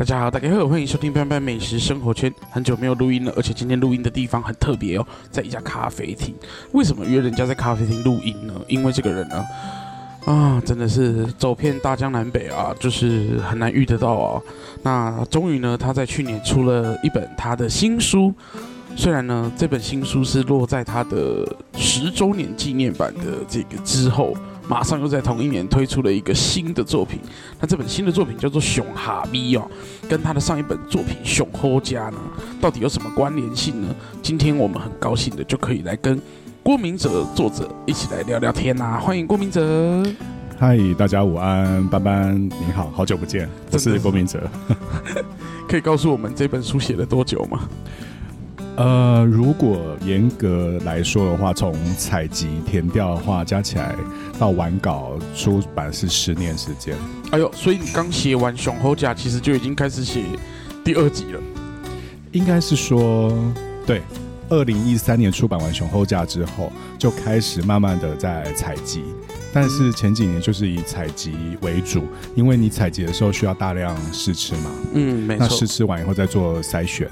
[0.00, 2.30] 大家好，大家好，欢迎收听《班班美食生活圈》。
[2.50, 6.34] 很久没有录音了，而且今天录音的地方很特别哦，在一家咖啡厅。
[6.72, 8.54] 为什么约人家在咖啡厅录音呢？
[8.66, 9.44] 因为这个人呢，
[10.24, 14.42] 啊，真的是走遍大江南北啊，就是很难遇得到啊。
[14.82, 18.32] 那终于呢，他在去年出了一本他的新书。
[18.96, 24.34] 虽然呢，这本新书是落在他的十周年纪念版的这个之后。
[24.70, 27.18] 马上又在同一年推出了一个新的作品，
[27.58, 29.68] 那这本新的作品叫做《熊哈咪》哦，
[30.08, 32.18] 跟他的上一本作品《熊后家》呢，
[32.60, 33.92] 到底有什么关联性呢？
[34.22, 36.22] 今天我们很高兴的就可以来跟
[36.62, 40.04] 郭明哲作者一起来聊聊天啦、啊，欢迎郭明哲。
[40.56, 44.40] 嗨，大家午安，班班你好，好久不见，我是郭明哲。
[45.68, 47.68] 可以告诉我们这本书写了多久吗？
[48.80, 53.94] 呃，如果严格来说的话，从采集填调的话，加起来
[54.38, 56.96] 到完稿出版是十年时间。
[57.30, 60.24] 哎呦，所以你刚写完《熊猴甲》，其实就已经开始写
[60.82, 61.40] 第二集了。
[62.32, 63.30] 应该是说，
[63.84, 64.00] 对，
[64.48, 69.04] 二零一三年出版完《熊猴甲》之后，就开始慢慢的在采集。
[69.52, 72.04] 但是前几年就是以采集为主，
[72.34, 74.70] 因为你采集的时候需要大量试吃嘛。
[74.94, 75.46] 嗯，没错。
[75.46, 77.06] 那试吃完以后再做筛选。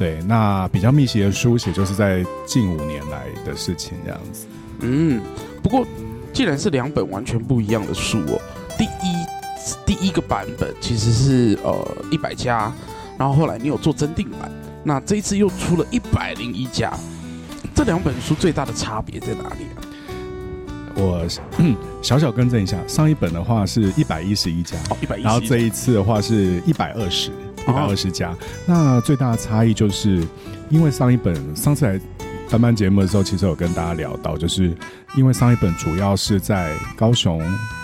[0.00, 4.46] 对，那比较密集的书写就是在近五年来的事情这样子。
[4.78, 5.20] 嗯，
[5.62, 5.86] 不过
[6.32, 8.40] 既然是两本完全不一样的书哦，
[8.78, 12.72] 第一第一个版本其实是呃一百家，
[13.18, 14.50] 然后后来你有做增订版，
[14.82, 16.90] 那这一次又出了一百零一家，
[17.74, 19.84] 这两本书最大的差别在哪里啊？
[20.96, 21.26] 我
[22.00, 27.30] 小小更正一下，上一本的话是一百一十一家，哦，一百一十，然后这一次的话是一百二十。
[27.68, 28.34] 一百二十家，
[28.66, 30.26] 那最大的差异就是，
[30.68, 32.00] 因为上一本上次来
[32.48, 34.76] 翻班节目的时候，其实有跟大家聊到，就是
[35.16, 37.40] 因为上一本主要是在高雄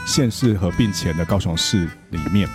[0.06, 2.48] 县市合并前的高雄市里面，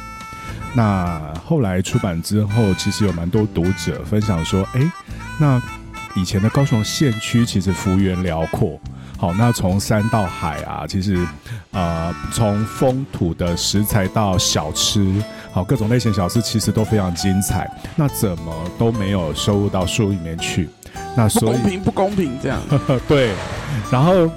[0.73, 4.81] 那后来出版之后，其实有蛮多读者分享说，哎，
[5.39, 5.61] 那
[6.15, 8.79] 以前的高雄县区其实幅员辽阔。
[9.21, 11.23] 好，那从山到海啊，其实，
[11.69, 15.13] 呃，从风土的食材到小吃，
[15.51, 17.69] 好，各种类型小吃其实都非常精彩。
[17.95, 20.67] 那怎么都没有收入到书里面去？
[21.15, 22.59] 那所以不公平，不公平，这样。
[23.07, 23.31] 对，
[23.91, 24.27] 然后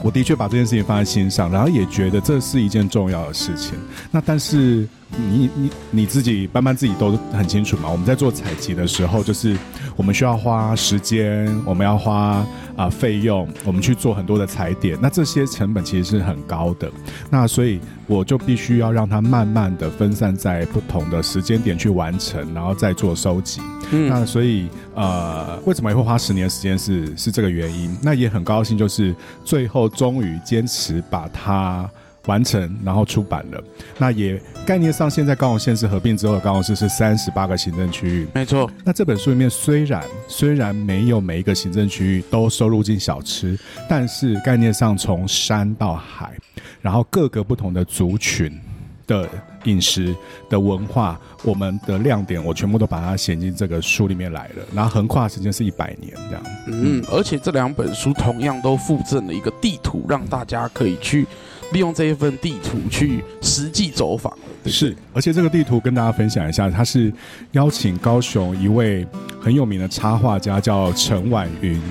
[0.00, 3.74] 我的确把这件事情放在心上，然后也觉得这是一件重要的事情。
[4.12, 4.88] 那但是。
[5.10, 7.88] 你你你自己班班自己都很清楚嘛。
[7.88, 9.56] 我们在做采集的时候，就是
[9.96, 14.98] 我们需要花时间，我们要花啊、呃、费用，我们去做很多的踩点。
[15.00, 16.90] 那这些成本其实是很高的。
[17.30, 23.60] 那所以我就必须要让它慢慢的分散在不同的时间点去完成，然后再做收集。
[23.92, 26.76] 嗯，那所以呃，为什么也会花十年时间？
[26.76, 27.96] 是是这个原因。
[28.02, 31.88] 那也很高兴，就是最后终于坚持把它。
[32.26, 33.62] 完成，然后出版了。
[33.98, 38.70] 那也概念上，现在高雄县市合并之后的高雄市是三十八个行政区域，没错。
[38.84, 43.58] 那这本书里面虽然虽然没有每一个行政区域都收录进小吃，
[43.88, 46.32] 但是概念上从山到海，
[46.80, 48.58] 然后各个不同的族群
[49.06, 49.28] 的
[49.64, 50.14] 饮食
[50.48, 54.64] 的文化，我们的亮点我全部都把它写进这个书里面来了。
[54.74, 56.42] 然后横跨时间是一百年这样。
[56.68, 61.26] 嗯，而且这两本书同样都附赠了一个地图，让大家可以去。
[61.74, 64.32] 利用这一份地图去实际走访，
[64.64, 67.12] 是，而且这个地图跟大家分享一下，他是
[67.50, 69.04] 邀请高雄一位
[69.40, 71.82] 很有名的插画家叫陈婉云。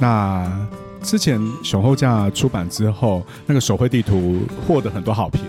[0.00, 0.50] 那
[1.00, 5.42] 之前熊后家出版之后，那个手绘地图获得很多好评，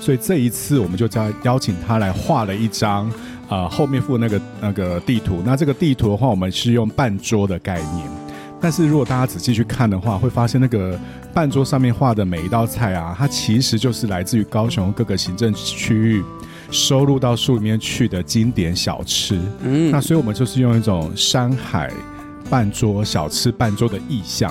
[0.00, 3.10] 所以这一次我们就叫邀请他来画了一张，
[3.48, 5.42] 呃，后面附那个那个地图。
[5.44, 8.23] 那这个地图的话，我们是用半桌的概念。
[8.64, 10.98] 但是如果大家仔细去看的话，会发现那个
[11.34, 16.24] 半桌上面画的每一道菜啊，它其实就是来自于高雄各个行政区域
[16.70, 19.38] 收录到书里面去的经典小吃。
[19.60, 21.92] 嗯，那所以我们就是用一种山海
[22.48, 24.50] 半桌小吃半桌的意象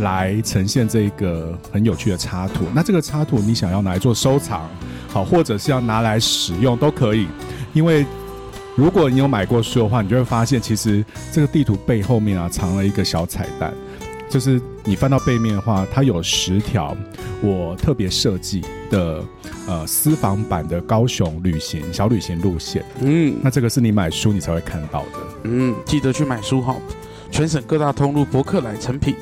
[0.00, 2.66] 来呈现这个很有趣的插图。
[2.74, 4.68] 那这个插图你想要拿来做收藏，
[5.08, 7.26] 好，或者是要拿来使用都可以，
[7.72, 8.04] 因为。
[8.78, 13.74] 如果你有买过书的话，你就会发现，其实这个地图背后面啊藏了一个小彩蛋，
[14.30, 16.96] 就是你翻到背面的话，它有十条
[17.42, 19.20] 我特别设计的
[19.66, 22.84] 呃私房版的高雄旅行小旅行路线。
[23.00, 25.18] 嗯，那这个是你买书你才会看到的。
[25.42, 26.76] 嗯，记得去买书哈，
[27.32, 29.16] 全省各大通路博客来成品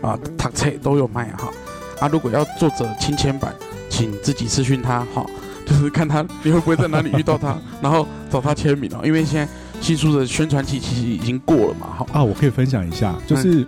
[0.00, 1.52] 啊，读册都有卖哈。
[2.00, 3.54] 啊，如果要作者亲签版，
[3.90, 5.26] 请自己私讯他哈。
[5.66, 9.00] 就是看他你会不会在哪里遇到他， 然后找他签名哦。
[9.04, 13.66] 因为现在新书的宣传期其实已经过了嘛，好啊，我可以分享一下，就是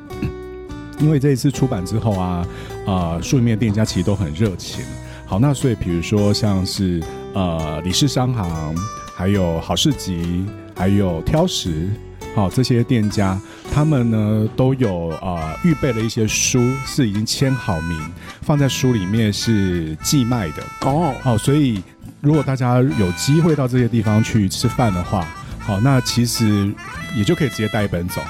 [0.98, 2.46] 因为这一次出版之后啊，
[2.86, 4.84] 呃，书里面店家其实都很热情。
[5.26, 7.02] 好，那所以比如说像是
[7.32, 8.74] 呃李氏商行，
[9.16, 10.44] 还有好市集，
[10.76, 11.88] 还有挑食，
[12.34, 13.38] 好、哦、这些店家，
[13.72, 17.98] 他们呢都有啊、呃、预备了一些书，是已经签好名，
[18.42, 21.14] 放在书里面是寄卖的哦。
[21.22, 21.82] 好、哦，所以
[22.20, 25.26] 如果大家有机会到这些地方去吃饭的话，
[25.60, 26.72] 好、哦，那其实
[27.14, 28.20] 也就可以直接带一本走。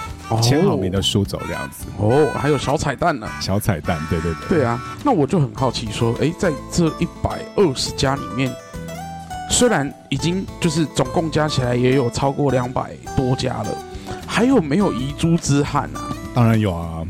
[0.42, 3.40] 签好名的书走这样子哦，还有小彩蛋呢、啊。
[3.40, 4.58] 小彩蛋，对对对。
[4.58, 8.50] 对啊，那我就很好奇说，哎，在这一百二十家里面，
[9.50, 13.78] 虽然已经就是总共加起来也有超过两百多家了，
[14.34, 16.10] 还有没有遗珠之憾啊？
[16.34, 17.06] 当然有啊，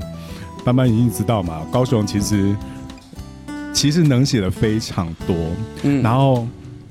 [0.63, 1.63] 班班已经知道嘛。
[1.73, 2.55] 高雄其实
[3.73, 5.35] 其实能写的非常多，
[5.85, 6.47] 嗯，然后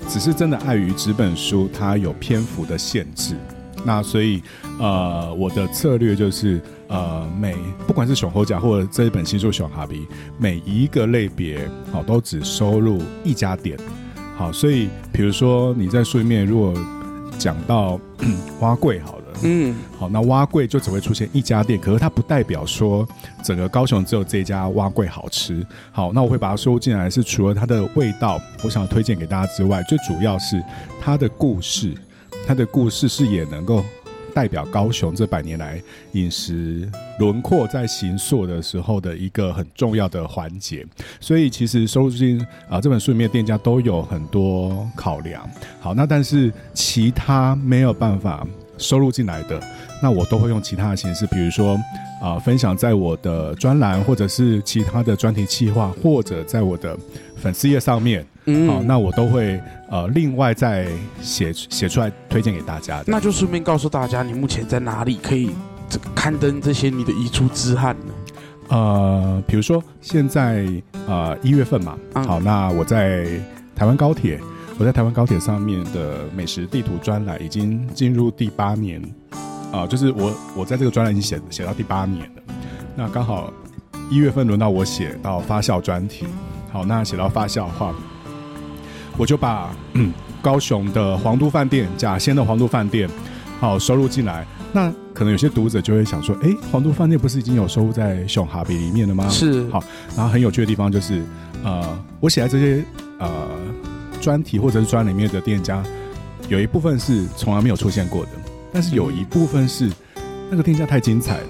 [0.09, 3.35] 只是真的碍于纸本书它有篇幅的限制。
[3.85, 4.41] 那所以，
[4.79, 10.07] 呃，我的策略就是，呃，每不管是熊猴甲或者这一本新书熊哈比，
[10.39, 13.77] 每一个类别好都只收录一家店，
[14.35, 16.73] 好，所以比如说你在书里面如果
[17.37, 17.99] 讲到
[18.59, 23.07] 花贵好了，嗯，好，那蛙柜就只会出现一家店，可是它不代表说
[23.43, 30.63] 整个高雄只有这家蛙柜好吃，好，那我会把它收进来，是除了它的味道，我想要推荐给大家之外，最主要是
[31.01, 31.93] 它的故事。
[32.45, 33.81] 它的故事是也能够
[34.33, 35.81] 代表高雄这百年来
[36.11, 36.89] 饮食
[37.19, 40.85] 轮廓在形塑的时候的一个很重要的环节，
[41.21, 45.49] 所以其实收入金啊这本书里面店家都有很多考量。
[45.79, 48.45] 好，那但是其他没有办法
[48.83, 49.59] 收入进来的，
[50.01, 51.79] 那我都会用其他的形式，比如说
[52.21, 56.95] 啊分享在我的专栏，或者是其他的专题企划，或者在我的
[57.37, 58.23] 粉丝页上面。
[58.45, 59.57] 嗯，好，那我都会
[59.89, 60.85] 呃另外再
[61.21, 63.01] 写写出来推荐给大家。
[63.07, 65.49] 那就顺便告诉大家，你目前在哪里可以
[65.87, 68.13] 这个刊登这些你的遗出之憾呢？
[68.67, 70.67] 呃，比如说现在
[71.07, 73.25] 呃一月份嘛，嗯、好，那我在
[73.75, 74.37] 台湾高铁，
[74.79, 79.01] 我在台湾高铁上面的美食地图专栏已经进入第八年，
[79.71, 82.41] 啊、呃，就是我我在这个专栏已经写写到第八年了。
[82.95, 83.53] 那刚好
[84.09, 86.25] 一月份轮到我写到发酵专题，
[86.71, 87.93] 好，那写到发酵的话。
[89.15, 89.69] 我就把
[90.41, 93.07] 高雄的皇都饭店、甲仙的皇都饭店，
[93.59, 94.43] 好收录进来。
[94.71, 99.69] 那可能有些读者就会想说：“哎，皇都饭店不是已经有收录在熊哈比里面了吗？”是。
[99.69, 99.83] 好，
[100.17, 101.23] 然后很有趣的地方就是，
[101.63, 101.87] 呃，
[102.19, 102.83] 我写在这些
[103.19, 103.29] 呃
[104.23, 105.83] 专题或者是专里面的店家，
[106.47, 108.31] 有一部分是从来没有出现过的，
[108.71, 109.91] 但是有一部分是
[110.49, 111.49] 那个店家太精彩了，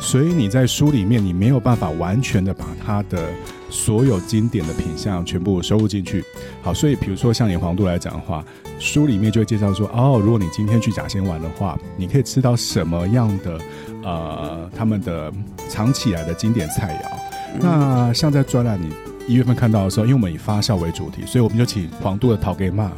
[0.00, 3.28] 所以你在书里面你没有办法完全的把它的。
[3.70, 6.24] 所有经典的品相全部收入进去，
[6.62, 8.44] 好，所以比如说像以黄度来讲的话，
[8.78, 13.58] 书里面就会介绍说，哦，如果你今天去甲仙玩的话，你可以吃到什么样的，
[14.04, 15.32] 呃，他们的
[15.68, 17.58] 藏起来的经典菜肴。
[17.60, 18.92] 那像在专栏你
[19.26, 22.90] 一月份看到的时候，因为我们以发酵为主题，所以我们就请黄度的陶给妈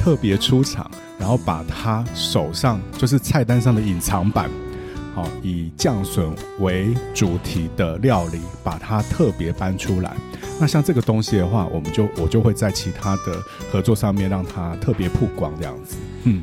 [0.00, 4.50] 特别出场，然后把他手上就是菜单上的隐藏版。
[5.14, 10.16] 好，以酱笋为主题的料理，把它特别搬出来。
[10.58, 15.96] 那像这个东西的话，我们就我就会在其他的合作上面让它特别曝光这样子。
[16.24, 16.42] 嗯，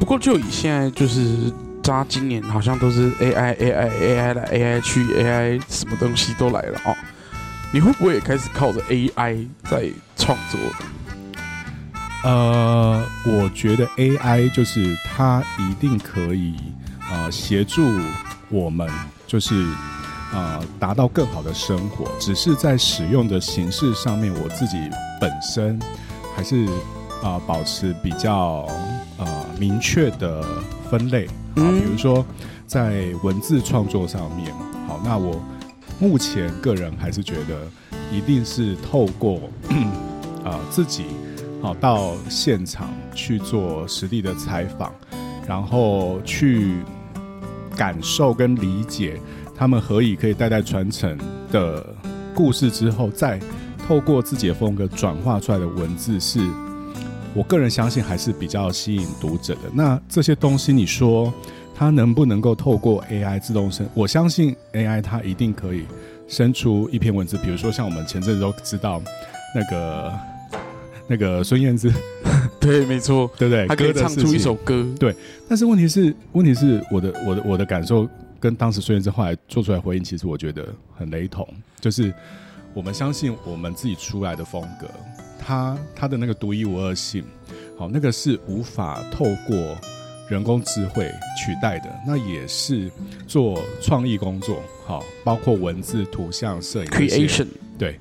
[0.00, 6.96] 不过就以现在就是，扎今年好像都是 AI AI AI 来 AI 去 AI 什么东西都来了哦。
[7.72, 10.58] 你会不会也开始靠着 AI 在创作？
[12.24, 16.54] 呃，我觉得 AI 就是它一定可以。
[17.10, 17.82] 呃，协助
[18.50, 18.86] 我们
[19.26, 19.66] 就是
[20.34, 24.76] 呃达到更好的生活，只是在使用的形式上面，我自己
[25.18, 25.80] 本身
[26.36, 26.66] 还是
[27.22, 28.68] 啊、保持比较
[29.16, 29.26] 呃
[29.58, 30.44] 明确的
[30.90, 31.24] 分类
[31.56, 32.22] 啊，比如说
[32.66, 34.52] 在文字创作上面，
[34.86, 35.42] 好，那我
[35.98, 37.66] 目前个人还是觉得
[38.12, 39.40] 一定是透过
[40.44, 41.06] 啊、 自己
[41.60, 44.92] 好到现场去做实地的采访，
[45.46, 46.76] 然后去。
[47.76, 49.20] 感受跟理解
[49.54, 51.16] 他们何以可以代代传承
[51.52, 51.94] 的
[52.34, 53.38] 故事之后，再
[53.86, 56.40] 透过自己的风格转化出来的文字，是
[57.32, 59.70] 我个人相信还是比较吸引读者的。
[59.72, 61.32] 那这些东西，你说
[61.78, 63.88] 它能不能够透过 AI 自动生？
[63.94, 65.84] 我相信 AI 它一定可以
[66.26, 67.36] 生出一篇文字。
[67.36, 69.00] 比如说像我们前阵子都知道
[69.54, 70.18] 那个
[71.06, 71.92] 那个孙燕姿。
[72.58, 73.68] 对，没错，对不对？
[73.68, 75.14] 他可以唱出一首歌，对。
[75.48, 78.08] 但是问题是，问题是我的我的我的感受
[78.40, 80.66] 跟当时孙燕姿后来做出来回应，其实我觉得
[80.96, 81.46] 很雷同。
[81.78, 82.12] 就是
[82.74, 84.88] 我们相信我们自己出来的风格，
[85.38, 87.22] 它它的那个独一无二性，
[87.78, 89.78] 好，那个是无法透过
[90.28, 91.86] 人工智慧取代的。
[92.06, 92.90] 那也是
[93.26, 97.46] 做创意工作，好，包括文字、图像、摄影，creation，
[97.78, 97.98] 对。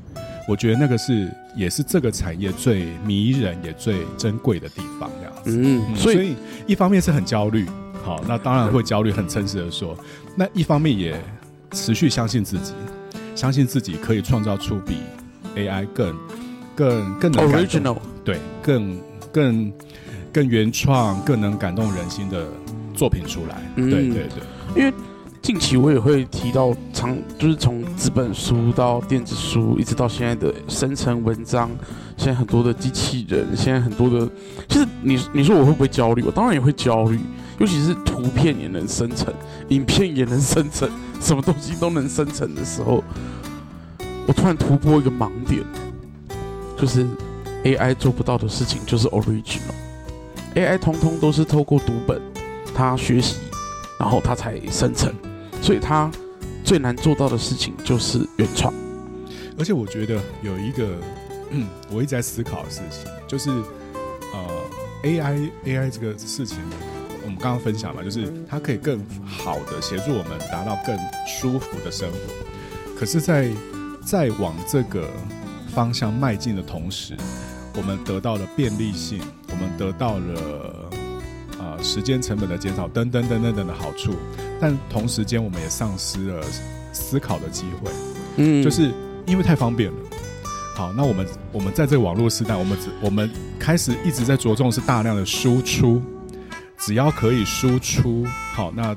[0.50, 5.62] 我觉得那个是也是这个产业最迷人也最珍贵的地方，这样子。
[5.62, 7.66] 嗯，所以一方面是很焦虑，
[8.02, 9.98] 好，那当然会焦虑，很诚实的说，
[10.38, 11.22] 那一方面也
[11.72, 12.72] 持续相信自己，
[13.36, 15.00] 相信自己可以创造出比
[15.58, 16.18] AI 更、
[16.74, 18.98] 更、更能 original，对，更、
[19.34, 19.74] 更、
[20.38, 22.46] 更原创、更能感动人心的
[22.94, 23.56] 作品出来。
[23.76, 24.94] 嗯、对对对，因为。
[25.40, 31.70] 近期我也会提到长，就是从纸本书到电子书，一直到现在的生成文章，
[32.18, 34.30] 现在很多的机器人，现在很多的，
[34.68, 36.22] 其实你你说我会不会焦虑？
[36.24, 37.18] 我当然也会焦虑，
[37.60, 39.34] 尤其是图片也能生成，
[39.70, 40.90] 影片也能生成，
[41.22, 43.02] 什么东西都能生成的时候，
[44.26, 45.64] 我突然突破一个盲点，
[46.78, 47.06] 就是
[47.64, 49.08] AI 做不到的事情就是
[50.58, 52.22] original，AI 通通都是透过读本，
[52.74, 53.38] 它学习，
[54.00, 55.14] 然后它才生成。
[55.62, 56.10] 所以他
[56.64, 58.74] 最难做到的事情就是原创，
[59.58, 60.88] 而且我觉得有一个，
[61.50, 64.48] 嗯， 我一直在思考的事情，就是呃
[65.04, 66.60] ，AI AI 这个事情，
[67.24, 70.96] 我们刚刚分享嘛，就是它可以更好的协助我们达到更
[71.28, 72.18] 舒服的生活。
[72.98, 73.50] 可是在，
[74.06, 75.10] 在在往这个
[75.74, 77.18] 方向迈进的同时，
[77.78, 80.90] 我们得到了便利性，我们得到了
[81.60, 84.16] 啊、呃、时间成本的减少，等等等等等的好处。
[84.60, 86.44] 但同时间，我们也丧失了
[86.92, 87.92] 思考的机会，
[88.38, 88.92] 嗯，就是
[89.28, 89.98] 因为太方便了。
[90.74, 93.30] 好，那我们我们在这个网络时代，我们只我们
[93.60, 96.02] 开始一直在着重是大量的输出，
[96.78, 98.96] 只要可以输出，好，那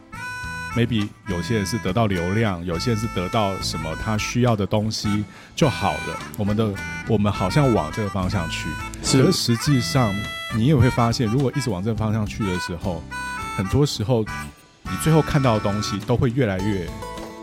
[0.76, 5.24] maybe 有些人是得到流量，有些人是得到什么他需要的东西
[5.54, 6.18] 就好了。
[6.36, 6.72] 我们的
[7.08, 8.68] 我们好像往这个方向去，
[9.02, 10.14] 是，可是实际上
[10.56, 13.02] 你也会发现，如果一直往这个方向去的时候，
[13.56, 14.24] 很多时候。
[14.92, 16.84] 你最后看到的东西都会越来越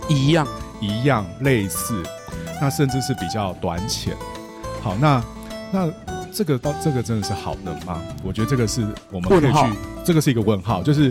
[0.10, 0.46] 一样，
[0.82, 2.04] 一样类似，
[2.60, 4.14] 那甚至是比较短浅。
[4.84, 5.24] 好，那
[5.72, 5.90] 那
[6.34, 8.02] 这个到这个真的是好的吗？
[8.22, 11.10] 我觉得这个是我们可以去，这个是一个问号，就是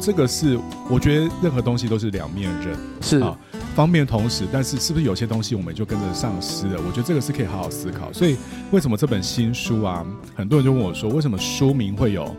[0.00, 0.58] 这个是
[0.90, 3.36] 我觉得任何东西都是两面刃，是啊，
[3.74, 6.80] 方便同时，但是是不是有些东西我们就跟着丧失了？
[6.86, 8.12] 我觉得这个是可以好好思考。
[8.12, 8.36] 所以
[8.70, 12.34] 为什么这本新书啊，很多人就问我说，为什么书名会有？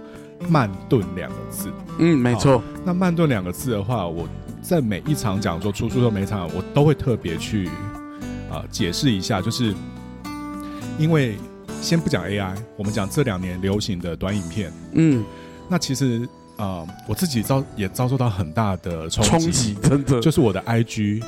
[0.50, 2.62] 慢顿两个字，嗯，没错。
[2.86, 4.30] 那慢顿两个字的话，我
[4.62, 7.66] 在每一场讲座出书的每一场，我都会特别去
[8.48, 9.74] 啊、呃、解释一下，就是
[11.00, 11.36] 因为
[11.82, 15.26] 先不讲 AI，我们讲这两年流行的短影片，嗯，
[15.68, 21.24] 那其实啊、呃，我自己遭也遭受到很大的冲冲击，真的，就是我的 IG，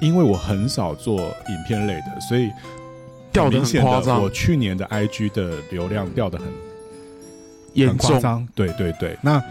[0.00, 2.50] 因为我很少做影片类的，所以
[3.32, 4.22] 掉的很夸张。
[4.22, 6.46] 我去年的 IG 的流量掉的很。
[7.74, 9.16] 很夸张，对对对。
[9.22, 9.42] 那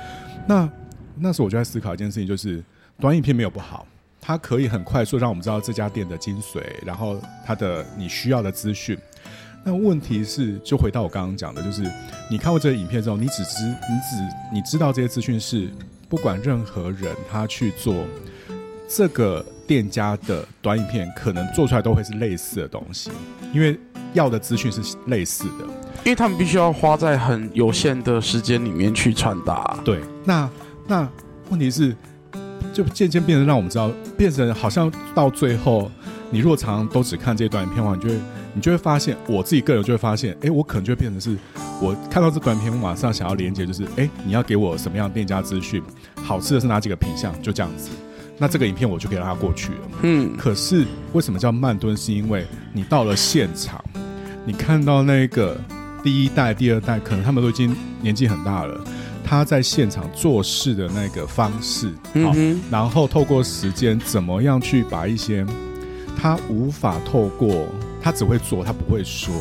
[0.45, 0.69] 那
[1.17, 2.63] 那时候我就在思考一件事情，就是
[2.99, 3.83] 短影片没有不好，
[4.21, 8.95] 它可以很快速让我们知道这家店的精髓，然后它的你需要的资讯。
[9.63, 11.83] 那问题是，就回到我刚刚讲的，就是
[12.29, 15.69] 你看过这个影片之后，你只知你只你知道这些资讯是
[16.09, 18.05] 不管任何人他去做
[18.89, 23.11] 这个店家的短影片，可能做出来都会是类似的东西，
[23.53, 23.79] 因为
[24.13, 25.65] 要的资讯是类似的。
[26.03, 29.79] 因为他们必须要花在很有限的时间里面去传达。
[29.85, 30.49] 对，那
[30.87, 31.07] 那
[31.49, 31.95] 问题是，
[32.73, 35.91] 就渐渐变得让我们知道，变成好像到最后，
[36.31, 38.15] 你如果常常都只看这段影片的话，你就会
[38.55, 41.37] 你就会发现，我自己个人就会发现，哎，我可能就会变成是，
[41.79, 45.83] 我看到这短片，我马上想要连接，就是，哎，你要给我什么样的店家资讯？
[46.23, 47.39] 好吃的是哪几个品相？
[47.41, 47.89] 就这样子，
[48.37, 49.79] 那这个影片我就可以让它过去了。
[50.01, 51.95] 嗯，可是为什么叫慢蹲？
[51.95, 53.83] 是因为你到了现场，
[54.45, 55.55] 你看到那个。
[56.03, 58.83] 第一代、第二代，可能他们都已经年纪很大了。
[59.23, 61.91] 他在现场做事的那个方式，
[62.23, 65.45] 好、嗯，然后透过时间，怎么样去把一些
[66.17, 67.67] 他无法透过，
[68.01, 69.33] 他只会做，他不会说。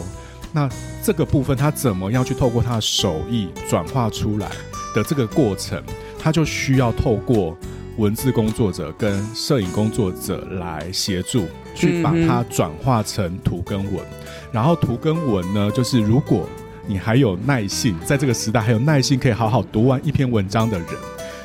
[0.53, 0.69] 那
[1.03, 4.51] 这个部分，他怎么样去透过他的手艺转化出来
[4.95, 5.83] 的这个过程，
[6.19, 7.57] 他就需要透过
[7.97, 14.05] 文字工作者跟摄影工作者来协助，去把它转化成图跟文。
[14.51, 16.49] 然后图跟文呢，就是如果
[16.87, 20.89] 你还有耐性，在这个时代还有耐心可以好好读完一篇文章的人，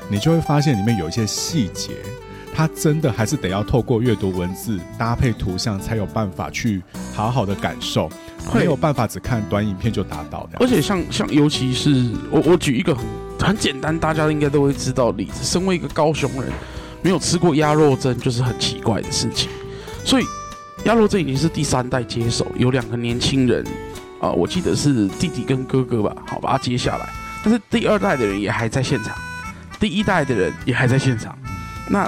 [0.09, 1.91] 你就会发现里面有一些细节，
[2.55, 6.81] 他真的还是得要透过阅读文字搭配图像，才有办法去
[7.13, 8.09] 好好的感受，
[8.53, 10.57] 没有办法只看短影片就达到的。
[10.59, 13.05] 而且像像，尤其是我我举一个很
[13.39, 16.49] 很简单，大家应该都会知道例子，身为一个高雄人，
[17.01, 19.49] 没有吃过鸭肉蒸就是很奇怪的事情，
[20.05, 20.25] 所以。
[20.83, 23.65] 鸭肉这已经是第三代接手，有两个年轻人，
[24.21, 27.09] 啊、我记得是弟弟跟哥哥吧，好把它接下来。
[27.43, 29.17] 但是第二代的人也还在现场，
[29.79, 31.35] 第一代的人也还在现场。
[31.89, 32.07] 那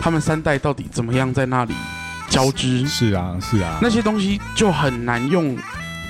[0.00, 1.74] 他们三代到底怎么样在那里
[2.30, 2.86] 交织？
[2.88, 5.56] 是啊，是啊，那些东西就很难用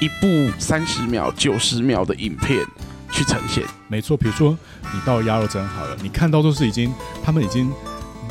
[0.00, 2.64] 一部三十秒、九十秒的影片
[3.10, 3.64] 去呈现。
[3.88, 4.56] 没错，比如说
[4.94, 6.94] 你到鸭肉蒸好了，你看到都是已经，
[7.24, 7.70] 他们已经，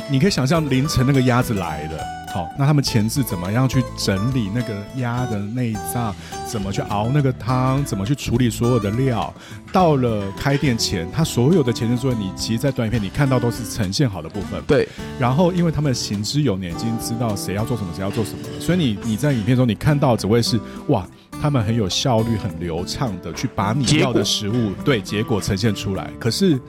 [0.09, 2.18] 你可以想象凌晨那个鸭子来了。
[2.31, 6.15] 好，那他们前置怎么样去整理那个鸭的内脏？
[6.45, 7.83] 怎么去熬那个汤？
[7.83, 9.33] 怎么去处理所有的料？
[9.71, 14.61] 到了开店前，他所有的前置作业，你其实，在短影片你看到都是呈现好的部分。
[14.67, 14.87] 对。
[15.19, 20.59] 然后，因为他们行之有年，已经知道谁要做什么，谁要做什么，所以你你在影片中你看到只会是
[20.89, 21.07] 哇，
[21.41, 26.11] 他们很有效率、很流畅的去把你要的食物对结果呈现出来。
[26.19, 26.59] 可是。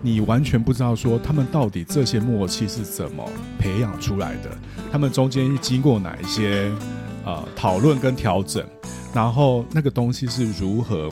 [0.00, 3.24] 你完全不知道说他们到底这些默契是怎么
[3.58, 4.50] 培养出来的，
[4.92, 6.70] 他们中间经过哪一些
[7.24, 8.64] 呃讨论跟调整，
[9.12, 11.10] 然后那个东西是如何，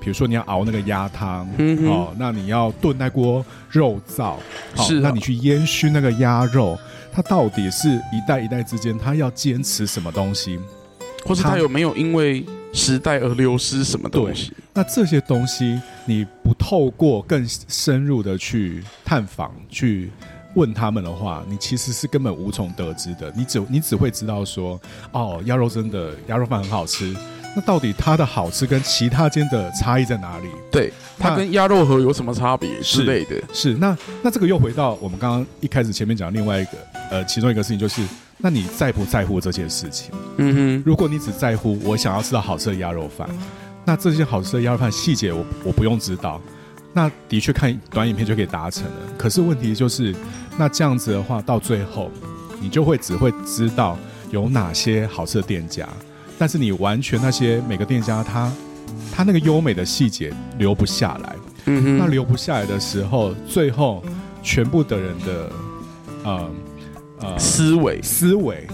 [0.00, 4.36] 比如说你要熬那个鸭汤，嗯哦，那你要炖那锅肉燥，
[4.76, 6.78] 是、哦，那你去烟熏那个鸭肉，
[7.12, 10.58] 它到底是一代一代之间，它要坚持什么东西，
[11.26, 14.52] 或是它有没有因为时代而流失什么东西？
[14.74, 15.80] 那这些东西。
[16.04, 20.10] 你不透过更深入的去探访、去
[20.56, 23.32] 问他们的话，你其实是根本无从得知的。
[23.36, 24.80] 你只你只会知道说，
[25.12, 27.14] 哦，鸭肉真的鸭肉饭很好吃。
[27.54, 30.48] 那到底它的好吃跟其他间的差异在哪里？
[30.72, 33.36] 对，它跟鸭肉盒有什么差别之类的？
[33.52, 36.70] 是，是那那这个又回到我们刚刚一开始前面讲的另外一个
[37.12, 38.02] 呃，其中一个事情就是，
[38.42, 40.12] 那你在不在乎这件事情？
[40.36, 43.26] 嗯哼，如果你只在乎我想要吃到好吃的鸭肉饭。
[43.84, 46.40] 那这些好吃的鸭肉饭细节我我不用知道，
[46.92, 48.96] 那的确看短影片就可以达成了。
[49.18, 50.14] 可是问题就是，
[50.56, 52.08] 那这样子的话，到最后
[52.60, 53.98] 你就会只会知道
[54.30, 55.88] 有哪些好吃的店家，
[56.38, 58.52] 但是你完全那些每个店家他
[59.10, 61.36] 他那个优美的细节留不下来。
[61.66, 61.98] 嗯哼。
[61.98, 64.00] 那留不下来的时候，最后
[64.44, 65.50] 全部的人的
[66.22, 66.50] 呃
[67.22, 68.66] 呃思维思维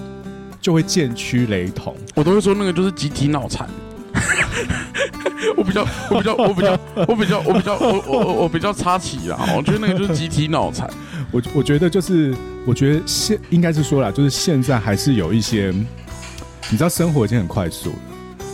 [0.60, 1.94] 就会渐趋雷同。
[2.14, 3.68] 我都会说那个就是集体脑残。
[5.56, 9.38] 我比较，我比较，我比较，我比较，我比较，我我我比较插旗啦。
[9.56, 10.88] 我觉得那个就是集体脑残。
[11.30, 12.34] 我我觉得就是，
[12.66, 15.72] 我觉得现应该是说啦，就是现在还是有一些，
[16.70, 17.96] 你知道生活已经很快速了，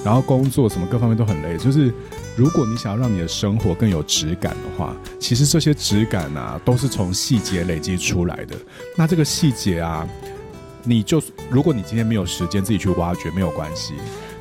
[0.04, 1.56] 然后工作什么各方面都很累。
[1.56, 1.92] 就是
[2.36, 8.56] 如果你想要让你的生活更有质感的话，其实这些质感啊，都是从细节累积出来的。
[8.96, 10.06] 那这个细节啊，
[10.82, 13.94] 你就如果你今天没有时间自己去挖掘，没有关系。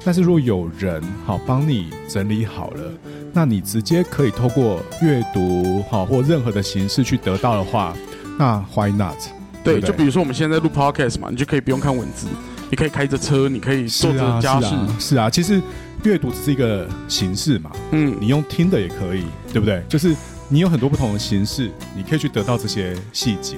[0.04, 2.92] 但是如果有人好帮你整理好了，
[3.32, 7.96] 那你直接可以透过阅读好或任何的形式去得到的话，
[8.38, 9.16] 那 why not？
[9.64, 12.28] 对，对对就比如说我们现在在录 podcast 嘛，你就可以不用看文字，
[12.70, 14.76] 你可以开着车，你可以坐着家事。
[15.00, 15.62] 是啊，其实
[16.04, 19.84] 阅读只是一个形式嘛，嗯，你用听的也可以，对不对？
[19.90, 20.16] 就是
[20.50, 23.58] 你有很多不同的形式，你可以去得到这些细节，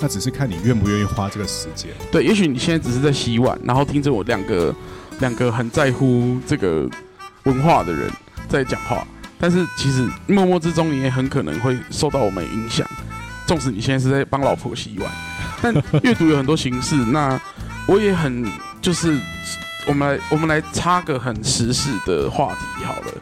[0.00, 1.90] 那只是看你愿不愿意花这个时间。
[2.10, 4.74] 对，也许你现在只是在洗碗，然后听着我两个。
[5.20, 6.88] 两个很在乎这个
[7.44, 8.10] 文化的人
[8.48, 9.06] 在讲话，
[9.38, 12.84] 但是其实默默之中你也很可能会受到我们影响。
[13.46, 15.08] 纵使你现在是在帮老婆洗碗，
[15.60, 16.96] 但阅读有很多形式。
[16.96, 17.40] 那
[17.86, 18.44] 我也很
[18.80, 19.16] 就是，
[19.86, 23.12] 我们来我们来插个很时事的话题好了，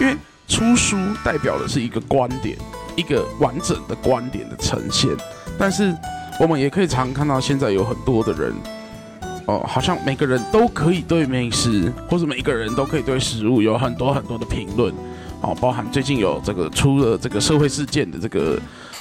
[0.00, 0.16] 因为
[0.48, 2.56] 出书代表的是一个观点，
[2.96, 5.10] 一个完整的观点的呈现。
[5.58, 5.94] 但是
[6.40, 8.54] 我们也可以常看到，现在有很多的人。
[9.46, 14.92] 哦，好像每个人都可以对美食，或者每一个人都可以对食物有很多很多的评论。
[15.40, 18.58] 哦，包含最近有这个出了这个社会事件的这个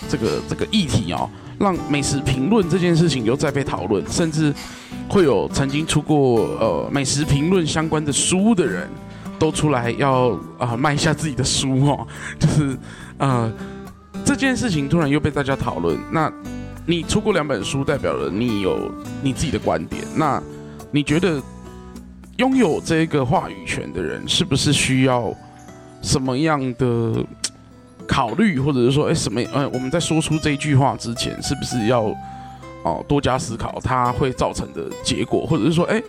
[0.08, 1.28] 这个这个议题哦，
[1.60, 4.54] 让美食评论这件事情又再被讨论，甚至
[5.10, 8.90] 会有曾经出过呃美食评论相关的书的人
[9.38, 12.08] 都出来要啊、卖一下自己的书哦，
[12.40, 12.78] 就是
[13.18, 13.52] 呃
[14.24, 16.32] 这件事情突然又被大家讨论，那。
[16.88, 18.92] 你出过两本书，代表了你有
[19.24, 20.04] 你自己的观点。
[20.16, 20.40] 那
[20.92, 21.42] 你觉得
[22.38, 25.34] 拥有这个话语权的人，是不是需要
[26.04, 27.26] 什么样的
[28.08, 29.42] 考虑，或者是说，哎，什么？
[29.54, 32.04] 呃，我们在说出这句话之前，是不是要
[32.84, 36.02] 哦多加思考它会造成的结果，或者是说，哎，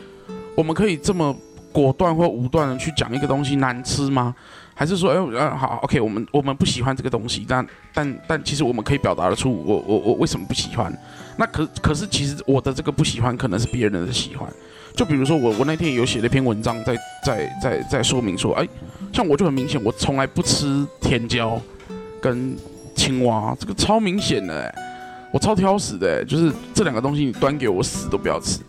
[0.55, 1.35] 我们可以这么
[1.73, 4.35] 果断或武断的去讲一个东西难吃吗？
[4.75, 10.93] 还是说，哎，嗯，好，OK，我们我们不喜欢这个东西，但但但其实我们可以表达得出我，我我为什么不喜欢？
[11.39, 14.47] 那可可是其实我的这个不喜欢可能是别人的喜欢。
[14.95, 18.67] 就比如说我我那天有写了一篇文章在，在在在在说明说，哎，
[19.13, 21.61] 像我就很明显，我从来不吃甜椒
[22.21, 22.57] 跟
[22.95, 24.75] 青蛙，这个超明显的，
[25.33, 28.61] 我超挑食的，就是这两个东西你端给我死都不要吃。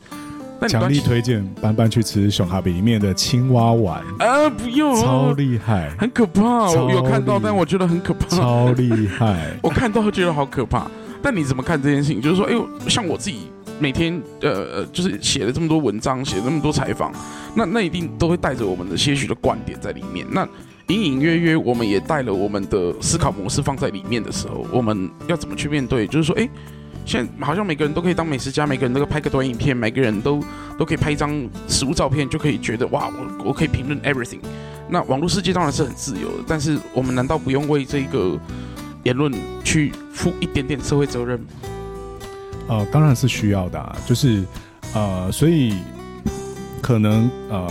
[0.67, 4.49] 强力推荐班班去吃熊哈比里面的青蛙丸啊！
[4.49, 6.71] 不用，超厉害，很可怕。
[6.71, 9.55] 我有看到，但我觉得很可怕，超厉害。
[9.61, 10.87] 我看到觉得好可怕。
[11.21, 12.19] 但你怎么看这件事情？
[12.19, 17.13] 就是说，哎呦，像我自己每天呃呃，就是写了这么多文章，写了这么多采访，
[17.53, 20.25] 那那一定都会带着我们的些许的观点在里面。
[20.31, 20.47] 那
[20.87, 26.07] 隐隐约约我们也带了我们的思考模式放在里面的时候，我们要怎么去面对？
[26.07, 26.49] 就是说，哎，
[27.05, 30.41] 现在好像每个人都可以当美食家，每个人都可以拍个短影片，每个人都
[30.77, 34.39] 都可以拍一张食物照片，就可以觉得哇，我我可以评论 everything。
[34.87, 38.39] 那网络世界当然是很自由的，但是我们难道不用为这个
[39.03, 39.29] 言论
[39.65, 41.37] 去负一点点社会责任？
[42.69, 44.41] 呃，当然是需要的啊，就是
[44.93, 45.75] 呃，所以
[46.81, 47.69] 可能呃。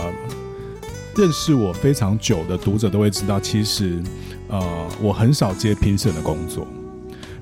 [1.17, 3.99] 认识我非常久的读者都会知道，其实，
[4.49, 6.67] 呃，我很少接评审的工作。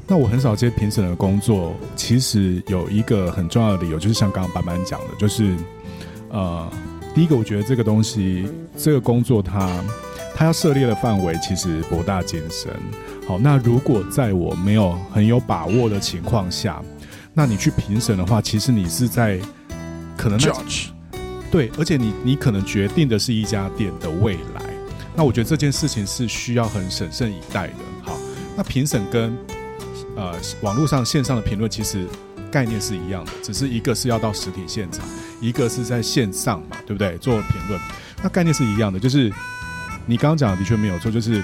[0.07, 5.53] 那我很少接评审的工作，其实有一个很重要的理由，就是像刚刚班班讲的，就是，
[6.29, 6.71] 呃，
[7.13, 9.83] 第一个，我觉得这个东西，这个工作它，
[10.33, 12.71] 它要涉猎的范围其实博大精深。
[13.27, 16.81] 好，那如果在我没有很有把握的情况下，
[17.33, 19.37] 那你去评审的话，其实你是在
[20.15, 20.94] 可能 judge。
[21.51, 24.73] 对，而且你你可能决定的是一家店的未来，
[25.15, 27.73] 那我觉得这件事情是需要很审慎以待的。
[28.03, 28.17] 好，
[28.57, 29.37] 那评审跟
[30.17, 32.05] 呃网络上线上的评论其实
[32.51, 35.05] 概念是一样的，只是一个是要到实体现场，
[35.39, 37.17] 一个是在线上嘛，对不对？
[37.19, 37.79] 做评论，
[38.21, 39.31] 那概念是一样的，就是
[40.05, 41.41] 你刚刚讲的的确没有错，就是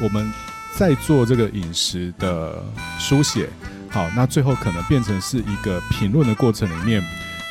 [0.00, 0.32] 我们
[0.78, 2.64] 在做这个饮食的
[2.98, 3.48] 书写，
[3.90, 7.02] 好，那最后可能变成是一个评论的过程里面。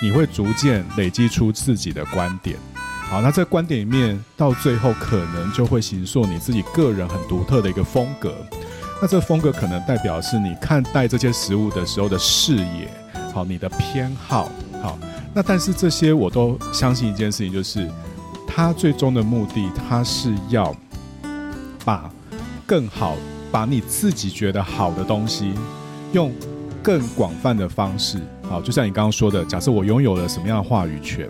[0.01, 2.57] 你会逐渐累积出自己的观点，
[3.09, 8.33] 好，那这观点里面到最后可能就会形塑你自己个人很独特的一个风格。
[9.01, 12.87] 那这风格可能代表是你看待这些食物的时候的视野，
[13.33, 14.49] 好，你的偏好，
[14.81, 14.97] 好。
[15.33, 17.89] 那但是这些我都相信一件事情，就是
[18.47, 20.75] 它最终的目的，它是要
[21.85, 22.11] 把
[22.65, 23.15] 更好，
[23.51, 25.53] 把你自己觉得好的东西
[26.11, 26.31] 用
[26.83, 28.19] 更广泛的方式。
[28.43, 31.29] 好，就像你刚刚说的，假设我拥有了什么样的话语权，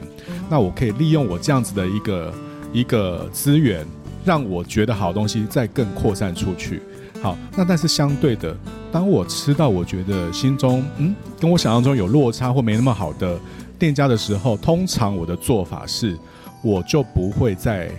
[0.49, 2.33] 那我可以利用我这样子的一个
[2.73, 3.85] 一个资源，
[4.25, 6.81] 让我觉得好东西再更扩散出去。
[7.21, 8.55] 好，那但是相对的，
[8.91, 13.37] 当我吃到我觉得心中嗯跟我想象中有落差或没那么好的
[13.77, 16.17] 店家的时候，通常我的做法是，
[16.63, 17.91] 我就不会在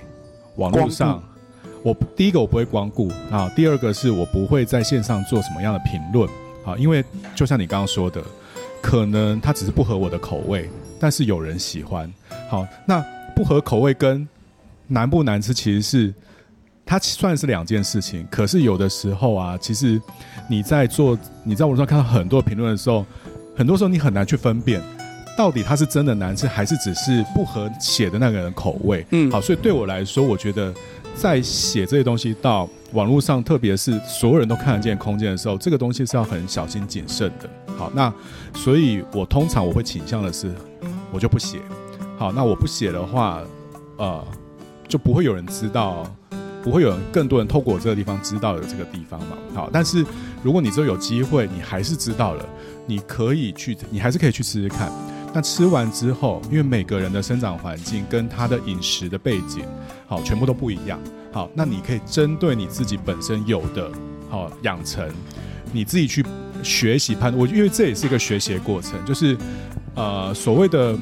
[0.57, 1.23] 网络上，
[1.85, 6.29] 我第一个我不会光顾啊，第二个是我不会在线上做什么样的评论
[6.65, 8.23] 啊，因为就像你刚刚说的。
[8.83, 12.13] 可能它只是不合我的口味，但是有人喜欢。
[12.51, 13.01] 好，那
[13.33, 14.27] 不合口味跟
[14.89, 16.13] 难不难吃，其实是
[16.85, 18.27] 它算是两件事情。
[18.29, 20.03] 可是有的时候啊，其实
[20.51, 23.07] 你在做你在网上看到很多评论的时候，
[23.57, 24.83] 很多时候你很难去分辨，
[25.39, 29.07] 到底它是真的难吃，还是只是不合写的那个人口味。
[29.11, 30.75] 嗯，好，所以对我来说，我觉得
[31.15, 37.49] 在写这些东西到网络上，特别是所有人都看得见空间的时候，这个东西是要很小心谨慎的。
[37.77, 38.13] 好，那
[38.55, 40.53] 所以我通常我会倾向的是，
[41.13, 41.59] 我就不写。
[42.19, 43.41] 好，那我不写的话，
[43.97, 44.25] 呃，
[44.89, 46.05] 就不会有人知道，
[46.63, 49.37] 不会有人更多人透过我这个地方知道有这个地方嘛。
[49.55, 50.05] 好，但是
[50.43, 52.45] 如果你之后有机会，你还是知道了，
[52.87, 54.91] 你可以去，你还是可以去试试看。
[55.35, 59.65] 那吃完之后，因为每个人的生长环境跟他的饮食的背景，
[60.07, 61.01] 好，全部都不一样。
[61.33, 63.91] 好，那你可以针对你自己本身有的，
[64.29, 65.09] 好养成，
[65.73, 66.23] 你自己去
[66.63, 67.39] 学习判断。
[67.41, 69.35] 我因为这也是一个学习的过程，就是
[69.95, 70.95] 呃所谓的，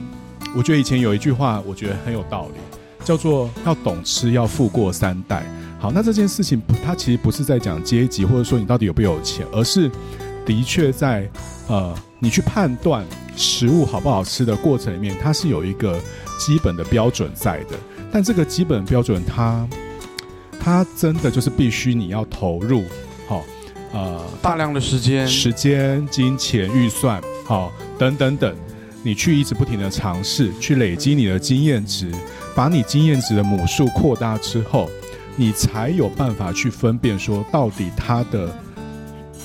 [0.57, 2.61] 我觉得以前有一句话，我觉得很有道理，
[3.05, 5.45] 叫做要懂吃，要富过三代。
[5.81, 9.91] 好，那这件事情它其实不是在讲阶级，或者说你到底有没有钱，而是
[10.51, 11.31] 的确在
[11.69, 15.97] 呃你去判断食物好不好吃的过程里面，它是有一个
[16.39, 17.77] 基本的标准在的。
[18.11, 19.69] 但这个基本标准它。
[20.63, 22.85] 它真的就是必须你要投入，
[23.27, 23.43] 好，
[23.95, 28.55] 呃，大量的时间、时间、金钱、预算，好，等等等，
[29.03, 32.13] 你去一直不停的尝试，去累积你的经验值，
[32.55, 34.87] 把你经验值的母数扩大之后，
[35.35, 38.55] 你才有办法去分辨说到底它的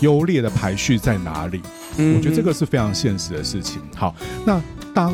[0.06, 1.60] 优劣的排序在哪里。
[1.98, 3.82] 嗯，我觉得这个是非常现实的事情。
[3.96, 4.16] 好，
[4.46, 4.62] 那
[4.94, 5.14] 当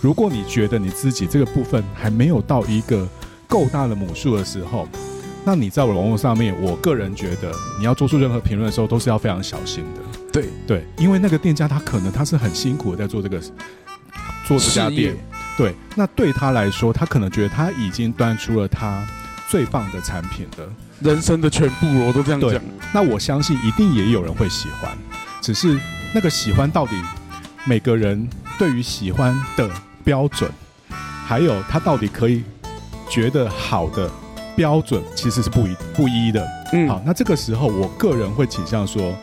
[0.00, 3.06] 如果你觉得你自己这个部分还没有到一个。
[3.46, 4.88] 够大的母数的时候，
[5.44, 10.00] 那你在网络上面，我个人觉得你要做出任何评论的时候，都是要非常小心的。
[10.32, 13.38] 对对，因为那个店家他可能他是很辛苦的在做这个
[14.48, 15.14] 做这家店，
[15.56, 19.06] 对，那对他来说，他可能觉得他已经端出了他
[19.48, 20.68] 最棒的产品的
[21.00, 22.60] 人生的全部，我都这样讲。
[22.92, 24.96] 那我相信一定也有人会喜欢，
[25.40, 25.78] 只是
[26.14, 26.92] 那个喜欢到底
[27.64, 28.28] 每个人
[28.58, 29.70] 对于喜欢的
[30.02, 30.50] 标准，
[31.26, 32.42] 还有他到底可以。
[33.10, 34.10] 觉得好的
[34.56, 36.44] 标准其实是不一不一的。
[36.72, 39.14] 嗯，好，那这个时候我个人会倾向说，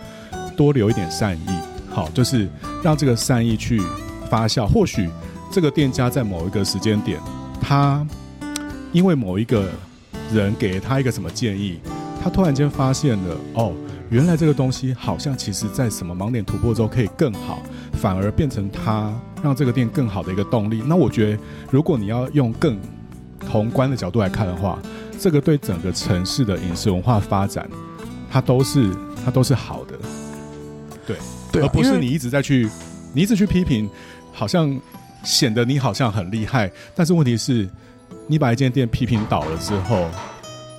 [0.56, 1.50] 多留一点善意，
[1.90, 2.48] 好，就是
[2.84, 3.82] 让这个善意去
[4.30, 4.68] 发酵。
[4.68, 5.10] 或许
[5.52, 7.20] 这个店家在某一个时间点，
[7.60, 8.06] 他
[8.94, 9.68] 因为某一个
[10.34, 11.80] 人给了他一个什么建议，
[12.24, 13.74] 他突然间发现了哦，
[14.10, 17.62] 原来这个东西好像其实在什么盲点突破之后可以更好，
[17.94, 19.14] 反而变成他
[19.44, 20.82] 让这个店更好的一个动力。
[20.86, 21.40] 那我觉得，
[21.70, 22.80] 如果你要用更
[23.50, 24.80] 宏观的角度来看的话，
[25.20, 27.70] 这个对整个城市的饮食文化发展，
[28.32, 28.90] 它都是
[29.24, 29.96] 它都是好的，
[31.06, 31.16] 对，
[31.52, 32.70] 对啊，而不是你一直在去
[33.14, 33.90] 你一直去批评，
[34.32, 34.80] 好像
[35.24, 37.70] 显得你好像很厉害，但是问题是。
[38.32, 40.08] 你把一间店批评倒了之后，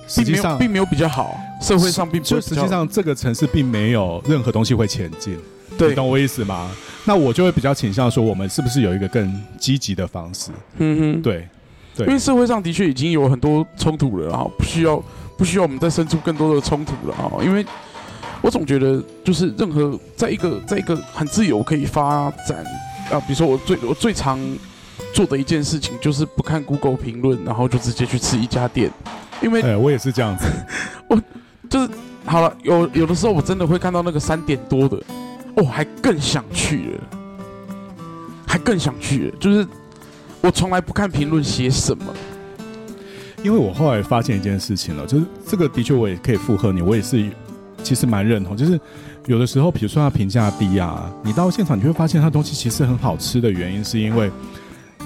[0.07, 5.37] 实际上并没有比较好，社会上并不就实际上这个城市并没有任何东西会前进，
[5.77, 6.71] 对，你懂我意思吗？
[7.05, 10.49] 那我就会比较倾向说，我们是不是有一个更积极的方式？
[10.79, 11.47] 嗯哼，对，
[11.95, 15.03] 对，因为社会上的确已经有很多冲突了啊，不需要
[15.37, 17.63] 不需要我们再生出更多的冲突了啊，因为
[18.41, 22.65] 我总觉得就是任何在一个在一个很自由可以发展
[23.11, 24.39] 啊，比如说我最我最常。
[25.13, 28.91] 做的一件事情就是不看 Google 评论，然后就直接去吃一家店，
[29.43, 30.45] 因为、哎、我也是这样子，
[31.07, 31.21] 我
[31.69, 31.89] 就是
[32.25, 34.97] 好了，有有的时候我真的会看到那个三点多的，
[35.55, 36.99] 哦，还更想去了，
[38.47, 39.67] 还更想去了，就是
[40.41, 42.05] 我从来不看评论写什么，
[43.43, 47.29] 因为我后来发现一件事情了，就是这个的确我也可以附和你，我也是
[47.83, 48.79] 其实蛮认同，就是
[49.27, 54.31] 有的时候，比如说它评价低啊，你到现场你会发现它东西其实很好吃的原因是因为。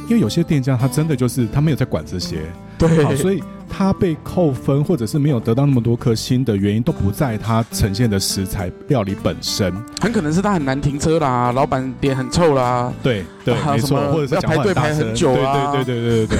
[0.07, 2.41] 因为有些店家他真的就是他没有在管这些，
[2.77, 16.37] 对，好，所以他被扣分或者是没有得到那么多颗星的原因都不在他呈现的食材料理本身，很可能是他很难停车啦，老板脸很臭啦，对对， 没错，或者是要排队排很久啊，对对对对对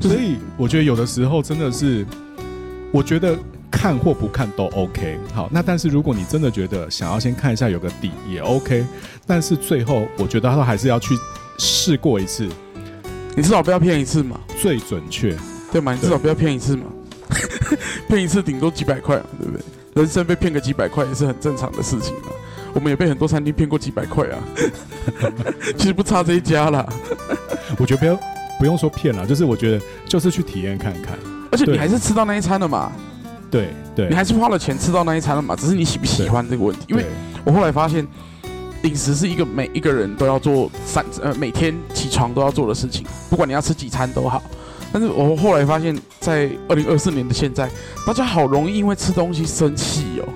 [0.00, 2.06] 对， 所以我觉得有的时候真的是，
[2.90, 3.36] 我觉得
[3.70, 8.86] 看或不看都 OK，好，那但是如果你真的觉得想要先看一下有个底也 OK，
[9.26, 11.14] 但是最后我觉得他还是要去
[11.58, 12.48] 试过一次。
[13.36, 15.36] 你至少不要骗一次嘛，最准确，
[15.72, 15.92] 对吗？
[15.94, 16.84] 你至少不要骗一次嘛，
[18.08, 19.62] 骗一次顶多几百块，对不对？
[19.94, 22.28] 人生被骗个几百块也是很正常的事情嘛。
[22.72, 24.38] 我们也被很多餐厅骗过几百块啊，
[25.76, 26.86] 其实不差这一家啦。
[27.78, 28.18] 我觉得不要
[28.58, 31.18] 不用说骗了，就是我觉得就是去体验看看，
[31.50, 32.92] 而且你还是吃到那一餐了嘛。
[33.50, 36.84] 对对，你还是花了钱吃到那一餐了嘛，只是你喜不喜欢这个问题。
[36.88, 37.04] 因为
[37.44, 38.06] 我后来发现。
[38.82, 44.42] 饮食是一个每一个人都要做三呃每天起床都要做的事情，不管你要吃几餐都好。
[44.92, 47.70] 但是我后来发现，在二零二四年的现在，
[48.06, 50.28] 大家好容易因为吃东西生气哦，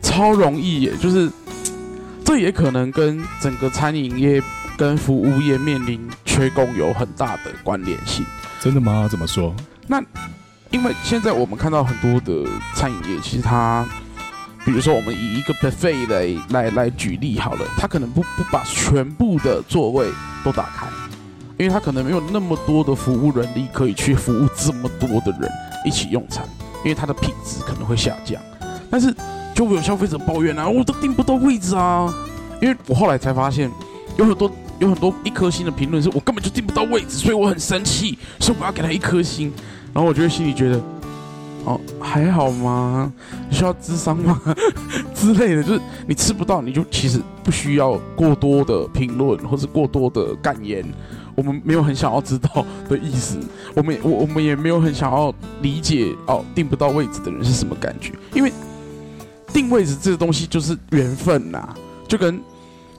[0.00, 0.92] 超容易耶！
[1.00, 1.30] 就是
[2.24, 4.42] 这也可能跟整个餐饮业
[4.76, 8.24] 跟服务业面临缺工有很大的关联性。
[8.60, 9.06] 真的吗？
[9.10, 9.54] 怎么说？
[9.86, 10.02] 那
[10.70, 13.84] 因为现在我们看到很多的餐饮业，其实它。
[14.64, 20.06] 比如说，我们以一个 buffet 来来来举例好了，他可能不不把全部的座位
[20.44, 20.86] 都打开，
[21.58, 25.50] 因为他可能没有那么多的服务人力可以去服务这么多的人
[25.84, 26.44] 一起用餐，
[26.84, 28.40] 因为它的品质可能会下降。
[28.88, 29.12] 但是
[29.52, 32.14] 就会有消费者抱怨啊，我都订不到位置啊，
[32.60, 33.68] 因为我后来才发现，
[34.16, 34.48] 有很多
[34.78, 39.52] 有很多一颗星的评论是我根本就订不到位置，所以我很生气， 所以我要给他一颗星，
[39.92, 40.80] 然后我就会心里觉得。
[41.64, 43.12] 哦，还好吗？
[43.50, 44.40] 需要智商吗？
[45.14, 50.84] 之类的，就是你吃不到，你就其实不需要过多的评论或者过多的感言。
[51.34, 53.38] 我们没有很想要知道的意思，
[53.74, 58.12] 我们我我们也没有很想要理解哦，订不到位置的人是什么感觉？
[58.34, 58.52] 因为
[59.52, 61.74] 订位置这个东西就是缘分呐，
[62.06, 62.38] 就跟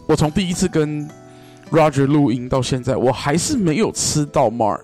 [0.08, 1.08] 我从第一次跟
[1.70, 4.80] Roger 录音到现在，我还是没有吃到 Mark。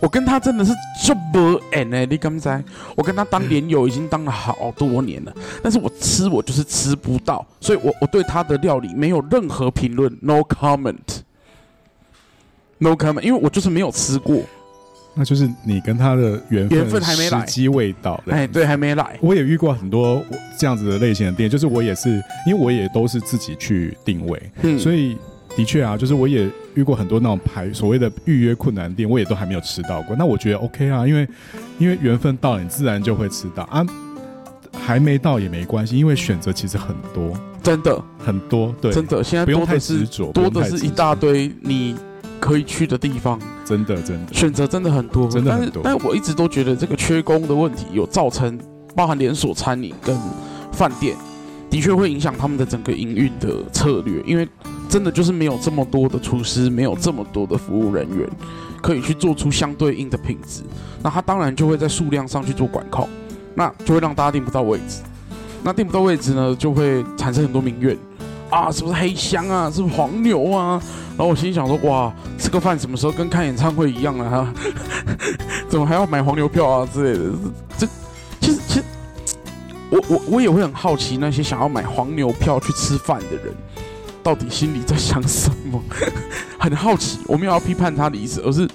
[0.00, 0.72] 我跟他真的是
[1.04, 2.62] 就不缘哎，你刚才？
[2.96, 5.32] 我跟他当连友已经当了好多年了，
[5.62, 11.06] 但是我吃我就是吃不到，所以我我对他的料理没有任何评论，no comment，no
[12.96, 14.40] comment，因为我就是没有吃过。
[15.14, 18.22] 那就是你跟他的缘分，缘分还没来，时机未到。
[18.28, 19.18] 哎，对，还没来。
[19.20, 20.24] 我也遇过很多
[20.58, 22.10] 这样子的类型的店，就是我也是，
[22.46, 25.18] 因为我也都是自己去定位，嗯，所以。
[25.56, 30.14] 的确啊，就是我也遇过很多那种排所谓的预约困难店，我也都还没有吃到过。
[30.16, 31.28] 那我觉得 OK 啊，因为
[31.78, 33.86] 因为缘分到了，你自然就会吃到啊。
[34.82, 38.74] 还没到也没关系，因为选择其实很多，真的很多。
[38.80, 41.94] 对，真的现在不用太执着，多的是一大堆你
[42.40, 43.38] 可以去的地方。
[43.64, 45.82] 真的真的选择真的很多，真的很多。
[45.84, 48.58] 但是，但我一直都觉得这个缺工的问题有造成，
[48.96, 50.16] 包含连锁餐饮跟
[50.72, 51.16] 饭店，
[51.68, 54.48] 的确会影响他们的整个营运的策略，因为。
[54.90, 58.28] 真的就是没有这么多的厨师，没有这么多的服务人员，
[58.82, 60.62] 可以去做出相对应的品质。
[61.00, 63.08] 那他当然就会在数量上去做管控，
[63.54, 65.00] 那就会让大家订不到位置。
[65.62, 67.96] 那订不到位置呢，就会产生很多民怨
[68.50, 70.82] 啊，是不是黑箱啊，是不是黄牛啊？
[71.16, 74.52] 然后我心想说，哇，吃个饭什么时候跟看演唱会一样啊？
[75.68, 77.30] 怎么还要买黄牛票啊之类的？
[77.78, 77.86] 这
[78.40, 78.84] 其实其实，
[79.90, 83.54] 我我我也会很好奇，那些想要买黄牛票去吃饭的人，
[84.22, 85.82] 到底心里在想什么？
[86.58, 87.18] 很好奇。
[87.26, 88.68] 我没有要批判他的意思，而是，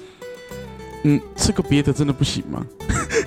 [1.03, 2.65] 嗯，吃个别的真的不行吗？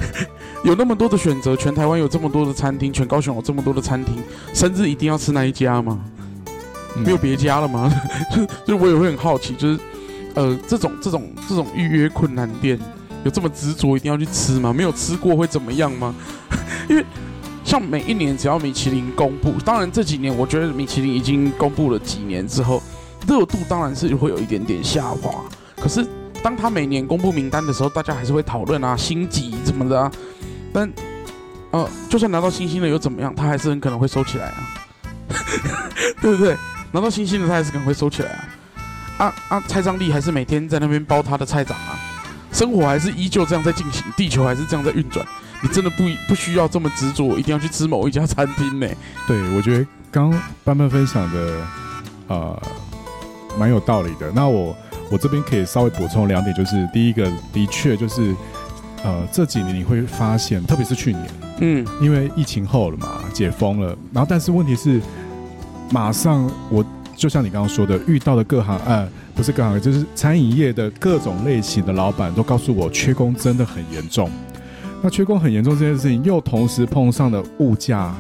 [0.64, 4.16] 有那么多的选择，全台湾有这么多的餐厅，全高雄有这么多的餐厅，
[4.52, 6.00] 生日一定要吃那一家吗？
[6.96, 7.92] 没有别家了吗？
[8.34, 9.78] 就就我也会很好奇，就是
[10.34, 12.76] 呃，这种这种这种预约困难店，
[13.24, 14.72] 有这么执着一定要去吃吗？
[14.72, 16.12] 没有吃过会怎么样吗？
[16.88, 17.04] 因为
[17.68, 22.82] 像每一年只要米其林公布，当然这几年我觉得米其林已经公布了几年之后，
[23.26, 25.44] 热度当然是会有一点点下滑。
[25.76, 26.02] 可是
[26.42, 30.10] 当他每年公布名单的时候，大家还是会讨论啊，星级什么的啊。
[30.72, 30.90] 但
[31.70, 33.34] 呃，就算拿到星星的又怎么样？
[33.34, 34.56] 他还是很可能会收起来啊，
[36.22, 36.56] 对不对？
[36.92, 38.30] 拿到星星的他还是可能会收起来
[39.18, 39.26] 啊！
[39.26, 39.62] 啊啊！
[39.68, 42.00] 蔡张力还是每天在那边包他的菜长啊，
[42.50, 45.22] 生活还是依旧这样在进行，地球还是这样在运转。
[45.62, 48.86] 你真的不不需要这么执着，一定要去吃某一家餐厅呢？
[49.26, 50.30] 对，我觉得刚
[50.64, 51.60] 班班分享的
[52.28, 52.62] 呃
[53.58, 54.30] 蛮有道理的。
[54.34, 54.76] 那我
[55.10, 58.34] 我这边可以稍微补充两点，就是第一个，的确就是
[59.02, 61.26] 呃这几年你会发现，特别是去年，
[61.60, 65.00] 嗯，因为疫情后了嘛，解封了，然后但是问题是。
[65.90, 66.84] 马上，我
[67.16, 74.30] 就像你刚刚说的，遇到的各行，呃，不是各行，就是餐饮业的各种类型的老板都告诉我，缺工真的很严重。
[75.02, 78.14] 那缺工很严重这件事情，又同时碰上了物价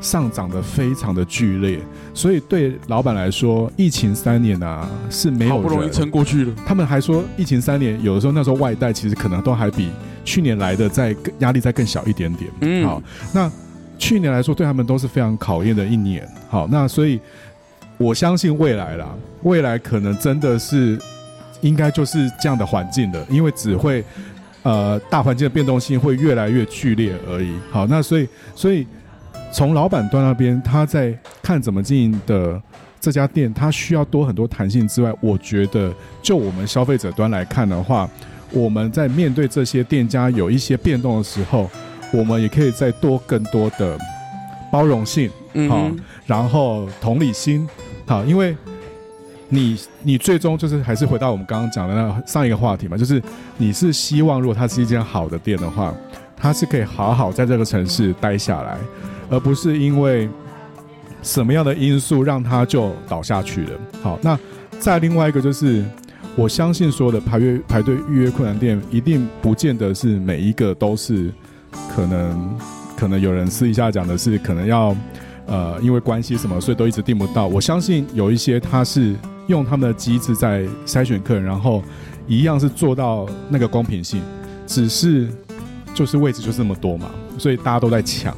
[0.00, 1.78] 上涨的非常的剧烈，
[2.14, 6.52] 所以对老板来说，疫情三年啊是没有，好不容易撑过去了。
[6.66, 9.90] 他们还说，疫情三年，有的时候那时候外带其实可能都还比
[10.24, 12.50] 去年来的再压力再更小一点点。
[12.60, 13.50] 嗯，好，那。
[13.98, 16.28] 去年来说，对他们都是非常考验的一年。
[16.48, 17.20] 好，那所以
[17.98, 19.14] 我相信未来啦，
[19.44, 20.98] 未来可能真的是
[21.60, 24.04] 应该就是这样的环境的，因为只会
[24.62, 27.54] 呃大环境的变动性会越来越剧烈而已。
[27.70, 28.86] 好，那所以所以
[29.52, 32.60] 从老板端那边，他在看怎么经营的
[33.00, 38.08] 这家店，他需要多很多弹性之外，我觉得就我们消费者端来看的话，
[38.50, 41.70] 我们在面对这些店家有一些变动的时候。
[42.14, 43.98] 我们也可以再多更多的
[44.70, 45.30] 包容性，
[45.66, 47.66] 好、嗯，然后同理心，
[48.04, 48.54] 好，因为
[49.54, 53.22] 你你最终就是还是回到我们刚刚讲的那上一个话题嘛，就是
[53.58, 55.94] 你是希望如果它是一间好的店的话，
[56.34, 58.78] 它是可以好好在这个城市待下来，
[59.28, 60.26] 而不是因为
[61.22, 63.80] 什么样的因素让它就倒下去了。
[64.02, 64.38] 好，那
[64.78, 65.84] 再另外一个就是，
[66.34, 71.30] 我相信所有的排约排队预约困难店，一定不见得是每一个都是。
[71.94, 72.58] 可能，
[72.96, 74.94] 可能有人私底下讲的是，可能要，
[75.46, 77.46] 呃，因为关系什么，所以都一直订不到。
[77.46, 79.14] 我相信有一些他是
[79.46, 81.82] 用他们的机制在筛选客人，然后
[82.26, 84.22] 一样是做到那个公平性，
[84.66, 85.28] 只是
[85.94, 88.36] 就是位置就这么多嘛，所以大家都在抢。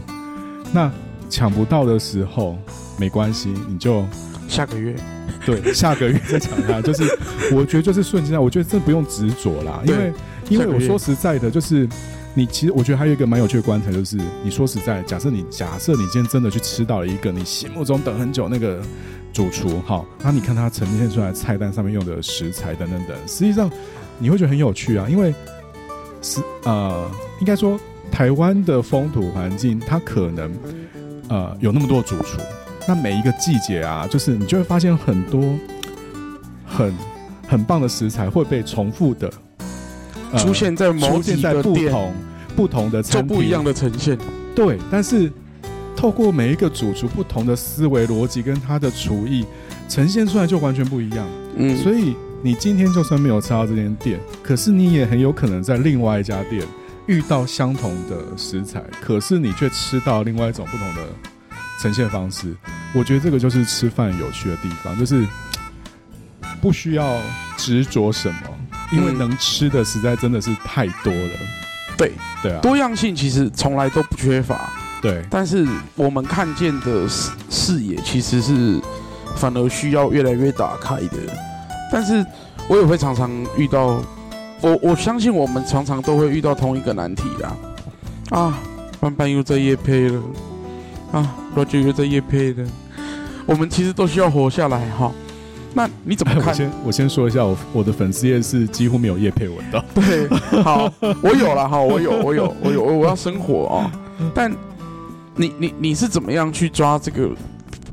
[0.73, 0.91] 那
[1.29, 2.57] 抢不到的时候
[2.99, 4.05] 没关系，你就
[4.49, 4.95] 下个月，
[5.45, 6.81] 对，下个月再抢它。
[6.81, 7.05] 就是
[7.53, 10.13] 我觉得就是顺其自然，我觉得这不用执着啦，因为
[10.49, 11.89] 因为我说实在的，就是。
[12.37, 18.83] 你其实我觉得还有一个蛮有趣的观察，就是你说实在，假设你假设你今天真的去吃到了一个你心目中等很久那个
[19.35, 23.69] 主厨，好，那你看他呈现出来菜单上面用的食材等等等，实际上
[24.19, 25.35] 你会觉得很有趣啊，因为
[26.23, 27.79] 是呃，应该说
[28.13, 30.53] 台湾的风土环境，它可能
[31.29, 32.41] 呃有那么多主厨，
[32.87, 35.43] 那每一个季节啊，就是你就会发现很多
[36.65, 36.95] 很
[37.49, 39.29] 很棒的食材会被重复的。
[40.39, 42.13] 出现在某几个不同
[42.57, 44.17] 不同的餐厅，不一样的呈现。
[44.55, 45.33] 对，但是
[46.05, 49.43] 透过每一个主厨不同的思维逻辑跟他的厨艺
[49.89, 51.27] 呈现出来就完全不一样。
[51.57, 56.63] 嗯，所以你今天就算没有吃到这间店，可是你也很有可能在另外一家店
[57.07, 61.07] 遇到相同的食材，可是你却吃到另外一种不同的
[61.81, 62.55] 呈现方式。
[62.95, 65.27] 我觉得这个就是吃饭有趣的地方，就是
[66.61, 67.19] 不需要
[67.57, 68.41] 执着什么。
[68.93, 71.39] 因为能吃的实在真的是太多了，
[71.97, 72.13] 对
[72.43, 74.71] 对啊，多样性其实从来都不缺乏，
[75.05, 75.23] 对。
[75.29, 78.81] 但是我们看见的视视野其实是
[79.37, 81.19] 反而需要越来越打开的。
[81.93, 82.25] 但是
[82.67, 84.03] 我也会常常遇到，
[84.63, 87.57] 我我相信我们常常都会遇到同一个难题啦。
[88.31, 88.59] 啊，
[88.99, 90.23] 班班又在夜配了，
[91.13, 92.65] 啊，Roger 又在夜配了，
[93.45, 95.13] 我们其实都需要活下来哈。
[95.75, 96.47] 那你怎么看？
[96.49, 99.85] 我先我先说一下，我我的粉丝页是几乎没有叶配文的。
[99.95, 100.27] 对，
[100.63, 100.91] 好，
[101.21, 104.31] 我有了哈，我有，我有，我有，我要生活啊、哦。
[104.35, 104.51] 但
[105.37, 107.31] 你你你是怎么样去抓这个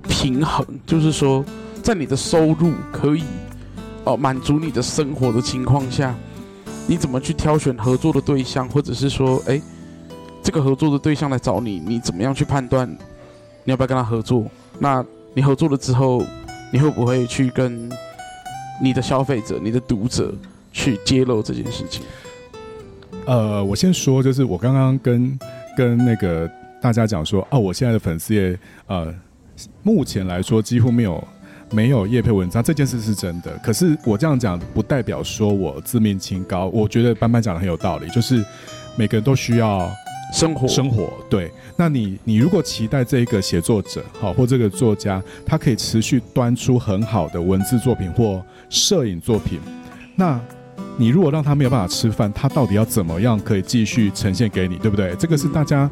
[0.08, 0.66] 平衡？
[0.86, 1.44] 就是说，
[1.82, 3.24] 在你的收入可以
[4.04, 6.16] 哦满足你的生活的情况下，
[6.88, 9.62] 你怎么去挑选合作的对象，或者是说，哎，
[10.44, 12.88] 这个合作的对象来找你，你怎么样去判断
[13.64, 14.46] 你要不要跟他合作？
[14.78, 16.24] 那你合作了之后，
[16.72, 17.89] 你会不会去跟
[18.82, 20.34] 你的消费者、你的读者
[20.72, 22.04] 去揭露这件事情？
[23.26, 25.39] 呃，我先说，就是我刚刚跟
[25.78, 26.50] 跟那个
[26.82, 28.58] 大家讲说，哦，我现在的粉丝页，
[28.88, 29.14] 呃，
[29.84, 31.24] 目前来说几乎没有
[31.72, 33.56] 没有叶配文章，这件事是真的。
[33.64, 36.66] 可是我这样讲，不代表说我自命清高。
[36.74, 38.44] 我觉得班班讲的很有道理，就是
[38.96, 39.88] 每个人都需要
[40.34, 41.14] 生活，生活。
[41.30, 49.60] 对，那你你如果期待这一个写作者，好，或这个作家，他可以持续端出很好的文字作品或摄影作品，
[50.16, 50.42] 那。
[50.98, 55.16] 你如果让他没有办法吃饭，他到底要怎么样可以继续呈现给你，对不对？
[55.18, 55.90] 这个是大家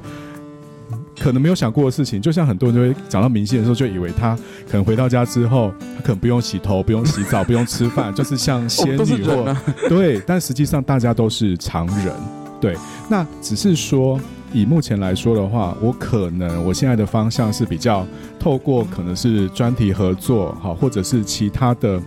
[1.20, 2.22] 可能没有想过的事情。
[2.22, 4.36] 就像很多人就会讲到明星的时候，就以为他
[4.70, 9.56] 可能回到家之后，他可能不用洗头、不用洗澡、不用吃饭，就是像仙女或、
[9.90, 10.22] 对。
[10.26, 12.14] 但实际上大家都是常人，
[12.62, 12.76] 对。
[13.10, 14.20] 那只是说，
[14.54, 18.06] 以目前来说的话，我可能我现在的方向是比较
[18.40, 22.02] 透过可能是专题合作，好，或者是其他的，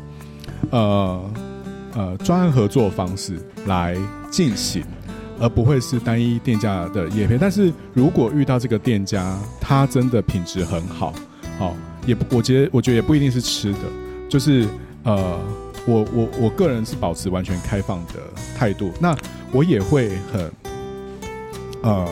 [0.71, 1.21] 呃。
[1.95, 3.95] 呃，专案合作方式来
[4.31, 4.83] 进行，
[5.43, 7.37] 而不会是单一店家的叶片。
[7.39, 11.13] 但是如果遇到这个店家，他真的品质很好，
[11.59, 11.77] 好、
[12.07, 13.79] 也不，我觉得，我觉得也不一定是吃的，
[14.29, 14.67] 就是
[15.03, 15.39] 呃，
[15.85, 18.21] 我我我个人是保持完全开放的
[18.57, 18.93] 态度。
[19.01, 19.17] 那
[19.51, 20.53] 我也会很
[21.83, 22.09] 呃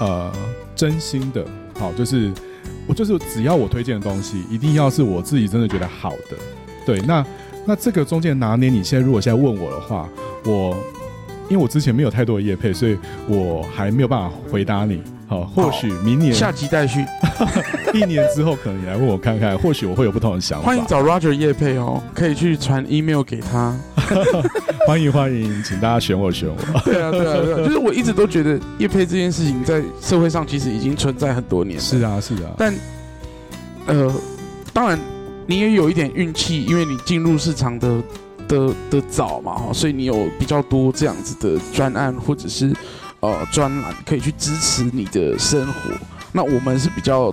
[0.00, 0.32] 呃
[0.76, 1.44] 真心的，
[1.78, 2.32] 好、就是
[2.86, 6.36] 我就是只要我推荐的东西，一定要是我自己真的觉得好的，
[6.86, 7.26] 对，那。
[7.66, 10.08] 那这个中间拿捏，你现在如果现在问我的话，
[10.46, 10.74] 我
[11.48, 15.02] 因为我之前没有太多的业配，所以我还没有办法回答你。
[15.26, 17.04] 好，或许明年下集待续，
[17.92, 20.66] 一年之后可能你来问我看看，或许我会有不同的想法。
[20.66, 23.76] 欢迎找 Roger 叶配哦，可以去传 email 给他。
[24.86, 26.56] 欢迎欢迎，请大家选我选我。
[26.80, 31.78] 对啊对啊对啊， 就是我一直都觉得叶配这件事情在社会上其实已经存在很多年。
[31.78, 32.74] 是啊是啊，但
[33.86, 34.12] 呃，
[34.72, 34.98] 当然。
[35.50, 37.88] 你也有一点运气，因为你进入市场的
[38.48, 42.74] 的的早嘛，所以你有比较多这样子的专案或者是
[43.20, 45.90] 呃专栏可以去支持你的生活。
[46.32, 47.32] 那我们是比较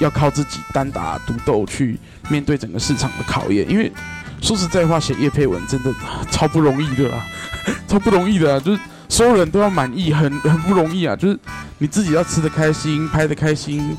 [0.00, 3.92] 要靠自己单打独斗去面对整个市场的考验，因为
[4.40, 5.92] 说实在话，写业配文真的
[6.30, 7.24] 超不容易的啦，
[7.88, 11.38] 超不容易的，就是所有人都要满意，很很不容易啊，就是
[11.78, 13.96] 你自己要吃得开心，拍得开心。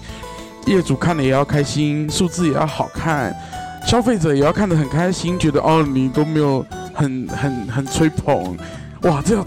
[0.66, 3.36] 业主看了也要开心，数字也要好看，
[3.86, 8.58] 消费者也要看得很开心，觉得哦，你都没有很很很吹捧，
[9.04, 9.46] 哇，这样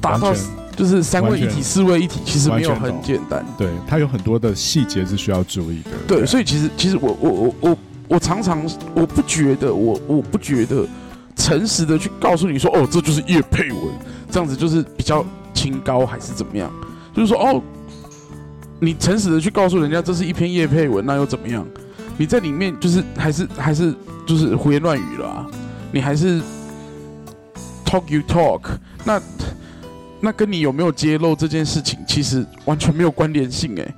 [0.00, 0.34] 达到
[0.76, 3.44] 就是三位一体、四位一体，其实没有很简单。
[3.56, 5.90] 对，它有很多的细节是需要注意的。
[6.06, 8.62] 对，对所以其实其实我我我我我常常
[8.94, 10.86] 我不觉得我我不觉得
[11.36, 13.82] 诚实的去告诉你说哦，这就是叶佩文，
[14.30, 15.24] 这样子就是比较
[15.54, 16.70] 清高还是怎么样？
[17.14, 17.62] 就是说哦。
[18.78, 21.66] 你诚实的去告诉人家这是一篇叶佩文，那又怎么样？
[22.18, 23.94] 你在里面就是还是还是
[24.26, 25.46] 就是胡言乱语了啊？
[25.92, 26.40] 你还是
[27.84, 28.62] talk you talk，
[29.04, 29.20] 那
[30.20, 33.94] 那跟你有没有揭露这件事情，其实完全没有关联性哎。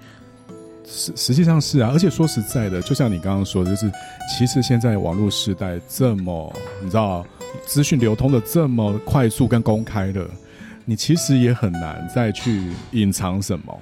[0.85, 3.93] 实实际上是啊，而且说实在的，就像你刚刚说的，就是
[4.37, 6.53] 其实现在网络时代这么，
[6.83, 7.25] 你知道
[7.67, 10.27] 资讯流通的这么快速跟公开的，
[10.85, 13.81] 你其实也很难再去隐藏什么。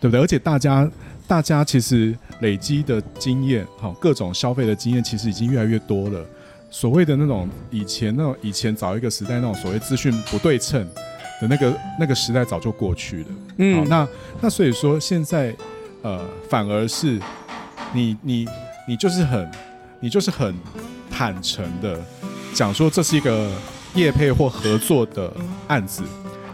[0.00, 0.20] 对不对？
[0.20, 0.88] 而且大家，
[1.28, 6.24] 大家其实累积的经验，好，各种消费的经验，其实已经越来越多了。
[6.70, 10.82] 所谓的那种以前那种以前早一个时代那种所谓资讯不对称
[11.40, 13.26] 的那个那个时代早就过去了。
[13.58, 14.08] 嗯，那
[14.40, 15.54] 那所以说现在，
[16.00, 17.20] 呃，反而是
[17.92, 18.48] 你你
[18.88, 19.50] 你就是很
[20.00, 20.54] 你就是很
[21.10, 22.00] 坦诚的
[22.54, 23.50] 讲说这是一个
[23.94, 25.30] 业配或合作的
[25.66, 26.02] 案子，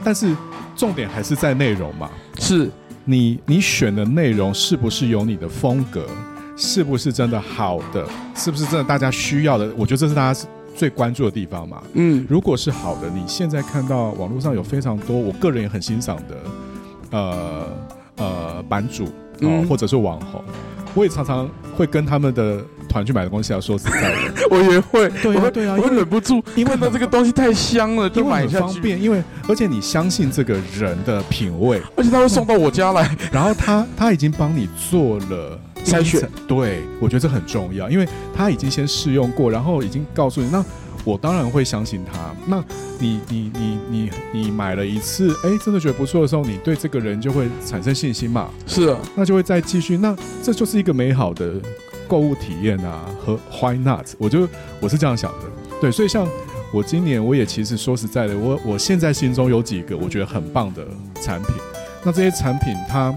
[0.03, 0.37] 但是
[0.77, 2.11] 重点还是在内容嘛，
[2.41, 2.68] 是。
[3.05, 6.07] 你你选的内容是不是有你的风格？
[6.57, 8.07] 是不是真的好的？
[8.34, 9.72] 是不是真的大家需要的？
[9.76, 11.82] 我觉得这是大家最关注的地方嘛。
[11.94, 16.36] 嗯，如果是好的，你现在看到网络上有非常多，我个人也很欣赏的，
[17.11, 17.66] 呃
[18.16, 19.05] 呃版主
[19.40, 20.42] 哦，或者是网红，
[20.94, 22.64] 我也常常会跟他们的。
[22.95, 28.45] 团去买的东西要说实在的， 我也会，对啊对啊，我忍不住，因为呢这个东西太香了，就买。
[28.55, 40.64] 方便，因为而且你相信这个人的品味，而且他会送到我家来， 然后他他已经帮你做了筛选，对，我觉得这很重要，因为他已经先试用过，然后已经告诉你，那
[41.05, 42.32] 我当然会相信他。
[42.47, 42.62] 那
[43.01, 48.49] 你你你你你买了一次，哎，真的觉得不错的时候，你对这个人就会产生信心嘛？
[48.66, 51.55] 是啊，那就会再继续，那这就是一个美好的。
[52.14, 54.06] 购物体验啊，和 Why not？
[54.18, 54.48] 我就
[54.78, 55.50] 我是这样想的，
[55.80, 56.24] 对，所以像
[56.72, 60.86] 我今年我也其实说实在的，我我现在心中有几个我觉得很棒的
[61.20, 61.56] 产品。
[62.04, 63.12] 那这些产品它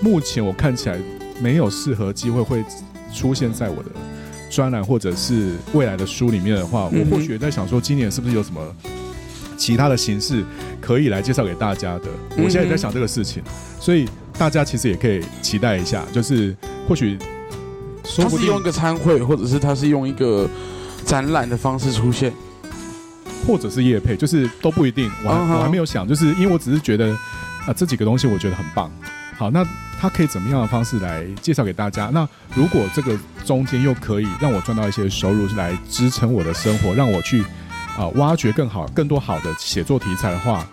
[0.00, 0.96] 目前我看起来
[1.42, 2.64] 没有适合机会会
[3.12, 3.90] 出现在我的
[4.48, 8.60] 专栏或者是未来的书里面的话，我或许在想说，今年是不是有什么
[9.56, 10.44] 其他的形式
[10.80, 12.04] 可以来介绍给大家的？
[12.36, 13.42] 我现在也在想这个事情，
[13.80, 14.08] 所以
[14.38, 16.56] 大家其实也可以期待一下，就是
[16.88, 17.18] 或许。
[18.16, 20.48] 他是用一个餐会，或者是他是用一个
[21.04, 22.32] 展览的方式出现，
[23.46, 25.10] 或者是业配，就是都不一定。
[25.24, 27.12] 我还、我还没有想，就是因为我只是觉得
[27.66, 28.90] 啊、这几个东西我觉得很棒。
[29.36, 29.64] 好，那
[30.00, 32.10] 他可以怎么样的方式来介绍给大家？
[32.12, 37.42] 那如果这个中间又可以让我赚到一些收入，来支撑我的生活，让我去
[37.96, 40.66] 啊、挖掘更好、更多好的写作题材的话，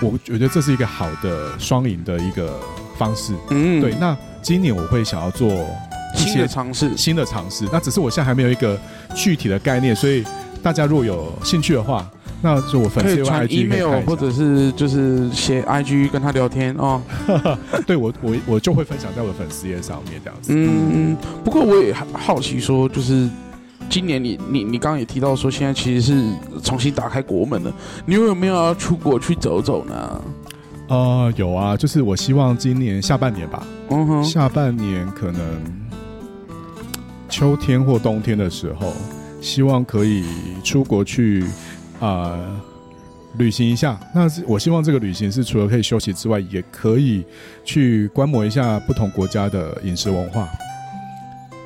[0.00, 2.58] 我我觉得这是一个好的双赢的一个
[2.96, 3.34] 方式。
[3.50, 3.94] 嗯，对。
[4.00, 5.66] 那今年我会想要做。
[6.14, 7.66] 新的尝试，新的尝试。
[7.72, 8.78] 那只是我现在还没有一个
[9.14, 10.24] 具体的概念，所以
[10.62, 12.08] 大家如果有兴趣的话，
[12.42, 17.00] 那就我粉丝传 email 或者是就是写 IG 跟他聊天哦。
[17.86, 20.52] 对我我我就会分享在我的粉丝页上面这样子。
[20.54, 23.28] 嗯，不过我也好奇说，就是
[23.88, 26.24] 今年你你你刚刚也提到说，现在其实是
[26.62, 27.72] 重新打开国门了，
[28.06, 30.20] 你有没有要出国去走走呢？
[30.88, 35.40] 呃，有啊，就是我希望今年下半年吧，嗯哼，下半年可能。
[37.30, 38.92] 秋天或冬天的时候，
[39.40, 40.24] 希望可以
[40.64, 41.44] 出国去
[42.00, 42.36] 啊、
[43.38, 43.98] 旅行一下。
[44.12, 47.24] 那我希望这个旅行是除了可以休息之外，也可以
[47.64, 50.48] 去观摩一下不同国家的饮食文化。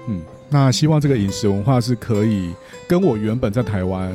[0.06, 2.52] 嗯，那希望这个饮食文化是可以
[2.86, 4.14] 跟我原本在台湾，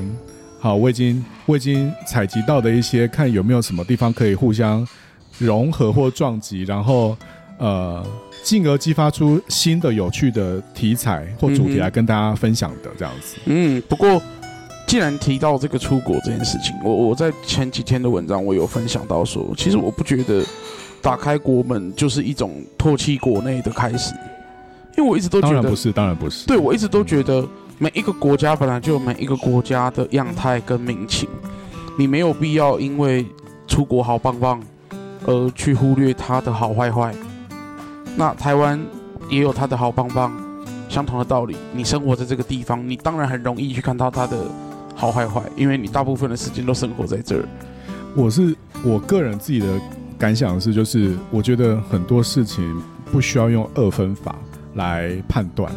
[0.59, 4.87] 好，我已经我已经采集到的一些，看有没有什么地方可以互相
[5.39, 7.17] 融合或撞击，然后
[7.59, 8.03] 呃。
[8.41, 13.35] 进而激发出新的有趣的题材或主题来跟大家分享的这样子。
[13.45, 14.19] 嗯，不过
[14.87, 20.41] 既然提到这个出国这件事情，我我在前几天的文章我有分享到说，其实我不觉得
[21.01, 24.15] 打开国门就是一种唾弃国内的开始，
[24.97, 26.47] 因为我一直都觉得当然不是，当然不是。
[26.47, 27.45] 对，我一直都觉得
[27.77, 31.27] 每一个国家本来就有每一个国家的样态跟民情，
[31.97, 33.25] 你没有必要因为
[33.67, 34.63] 出国好棒棒
[35.25, 37.13] 而去忽略它的好坏坏。
[38.19, 38.77] 那台湾
[39.29, 40.29] 也有它的好棒棒，
[40.89, 41.55] 相同的道理。
[41.71, 44.37] 你生活在这个地方，你当然很容易去看到它的
[44.93, 47.47] 好坏坏，因为你大部分的时间都生活在这儿。
[48.17, 48.53] 我是
[48.83, 49.79] 我个人自己的
[50.17, 54.35] 感想是，就是我觉得很多事情不需要用二分法
[54.73, 55.71] 来判断，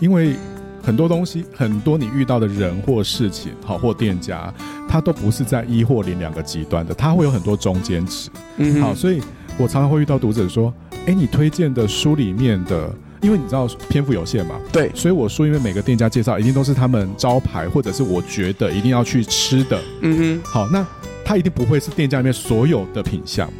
[0.00, 0.34] 因为
[0.82, 4.50] 很多东西，很多你遇到的人或事情，好或店家，
[4.88, 8.30] 它都不是在一或零两个极端的，它会有很多中间值。
[8.56, 9.20] 嗯，好，所以
[9.58, 10.72] 我常常会遇到读者说。
[11.06, 12.88] 哎，你推荐的书里面的，
[13.22, 19.80] 因为你知道篇幅有限嘛，对，所以我说，因为每个店家介绍一定都是他们招牌，或者是我觉得一定要去吃的。
[20.00, 20.86] 嗯哼，好，那
[21.24, 23.50] 他一定不会是店家里面所有的品相。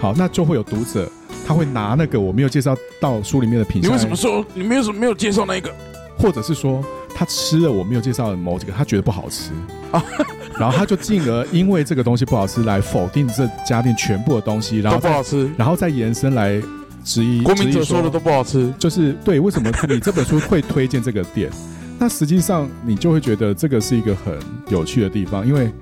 [0.00, 1.08] 好，那就会有读者
[1.46, 3.90] 他会拿那个我没有介绍到书里面的品相。
[3.90, 5.72] 你为什么说你没有什么没有介绍那个？
[6.18, 6.84] 或者是说
[7.14, 9.52] 他吃了我没有介绍的某几个，他觉得不好吃
[9.92, 10.04] 啊，
[10.58, 16.60] 然后他就进而因为这个东西不好吃来否定这家店全部的东西，然后不好吃，然后再延伸来。
[17.08, 19.40] 质疑国民者说的都不好吃，就是对。
[19.40, 21.50] 为什么你这本书会推荐这个店？
[21.98, 24.38] 那实际上你就会觉得这个是一个很
[24.68, 25.72] 有趣的地方，因为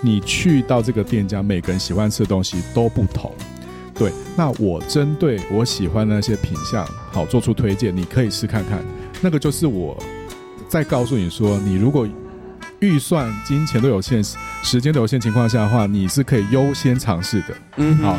[0.00, 3.34] 你去到这个店家，每个人喜欢吃的东西都不同。
[3.92, 8.78] 对，那我针对我喜欢的那些品相，好做出推荐，你可以试看看。
[9.20, 10.00] 那个就是我
[10.68, 12.08] 在告诉你说，你如果
[12.78, 14.22] 预算、金钱都有限、
[14.62, 17.54] 时间都有限情况下的话，你是可以优先尝试的。
[17.78, 18.16] 嗯，好。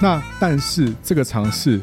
[0.00, 1.80] 那但是这个尝试，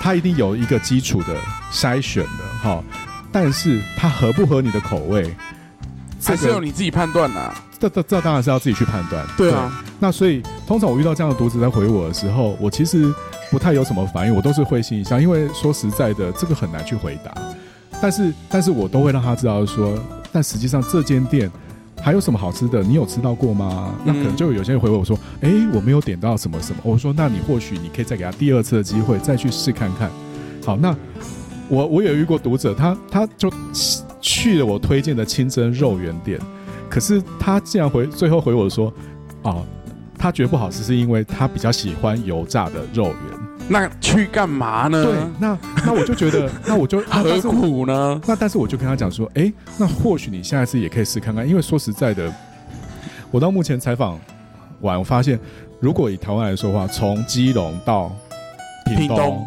[0.00, 1.36] 它一定有一个基础的
[1.72, 2.82] 筛选的哈。
[3.30, 5.22] 但是它合不合你的口味，
[6.20, 7.54] 这个、还是要你自己判断呐。
[7.78, 9.24] 这这这当然是要自己去判断。
[9.36, 9.92] 对啊对。
[10.00, 13.12] 那所以通常我遇到这样的读者在回我的时候，我其实
[13.50, 17.32] 不太有什么反应，我都是会心一笑，因为说实在的，这个很难去回答。
[18.00, 19.98] 但是但是我都会让他知道说，
[20.32, 21.50] 但实际上这间店。
[22.08, 22.82] 还有什么好吃的？
[22.82, 23.94] 你有吃到过吗？
[24.02, 30.10] 那可能就有些人回我说：“哎，我没有点到什么什么。”我说：“那你或许你可以再给他第二次的机会，再去试看看。”
[30.64, 30.96] 好，那
[31.68, 33.52] 我我有遇过读者，他他就
[34.22, 36.40] 去了我推荐的清蒸肉圆店，
[36.88, 38.90] 可是他竟然回最后回我说
[39.44, 39.62] ：“哦，
[40.16, 43.14] 他觉得不好吃，是因为他比较喜欢油炸的肉圆。”
[43.68, 45.04] 那去干嘛呢？
[45.04, 48.20] 对，那那我就觉得， 那我就何苦呢？
[48.26, 52.32] 那但是我就跟他讲说，哎、欸，那或许你下一次也可以试看看，因为说实在的，
[53.30, 54.18] 我到目前采访
[54.80, 55.38] 完，我发现，
[55.80, 58.10] 如果以台湾来说的话，从基隆到
[58.86, 59.46] 屏东，屏东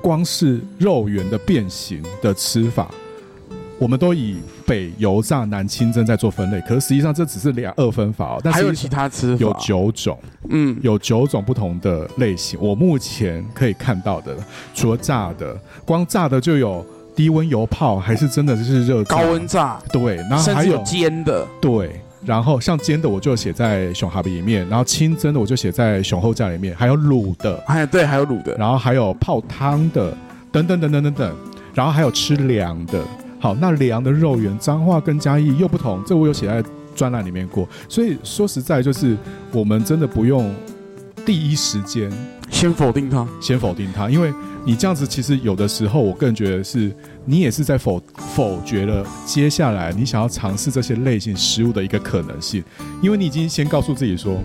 [0.00, 2.88] 光是肉圆的变形的吃法，
[3.78, 8.40] 我们都以北油炸南清蒸在做分类，可是实际上这只是两二分法哦。
[8.42, 10.18] 但是还有其他吃法，有九种，
[10.48, 12.58] 嗯，有九种不同的类型。
[12.60, 14.34] 我目前可以看到的，
[14.74, 15.54] 除了炸的，
[15.84, 30.16] 光炸的就有低温油泡，还是真的就是热高温炸，对，然后还有煎的，对，然后像煎的我就写在熊哈比里面，然后清蒸的我就写在熊后架里面，还有卤的，还有对，还有卤的，然后还有泡汤的，
[30.50, 31.36] 等等等等等等，
[31.74, 33.02] 然后还有吃凉的。
[33.38, 36.62] 好，那凉的肉圆，彰化跟嘉义又不同，这我有写在
[36.94, 37.68] 专栏里面过。
[37.88, 39.16] 所以说实在就是，
[39.52, 40.52] 我们真的不用
[41.24, 42.10] 第一时间
[42.50, 44.32] 先否定它，先否定它，因为
[44.64, 46.90] 你这样子其实有的时候，我个人觉得是
[47.24, 52.64] 你也是在否否决了接下来你想要尝试这些类型食物的一个可能性，
[53.02, 54.40] 因为你已经先告诉自己说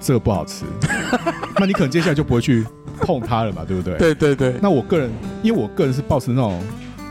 [0.00, 0.64] 这个不好吃，
[1.58, 2.66] 那你可能接下来就不会去
[3.00, 3.96] 碰它了嘛，对不对？
[3.96, 4.54] 对对对。
[4.60, 5.08] 那我个人，
[5.42, 6.60] 因为我个人是抱持那种。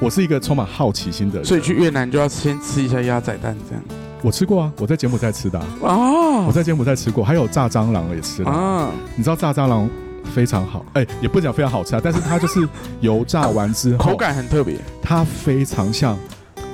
[0.02, 3.84] 我是一个充满好奇心的人，所以去越南就要先吃一下鸭仔蛋，这样。
[4.24, 5.66] 我吃过啊，我在柬埔寨吃的啊。
[5.82, 8.90] 哦，我在柬埔寨吃过，还有炸蟑螂也吃了啊。
[9.16, 9.88] 你知道炸蟑螂
[10.34, 12.68] 非常好，哎，也不讲非常好吃啊，但是它就是
[13.00, 16.18] 油炸完之后，口感很特别，它非常像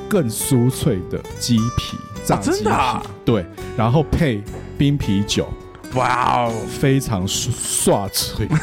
[0.07, 3.03] 更酥脆的鸡皮，炸鸡皮，真的啊？
[3.25, 4.41] 对，然后配
[4.77, 5.49] 冰啤酒，
[5.95, 8.47] 哇哦，非常爽脆。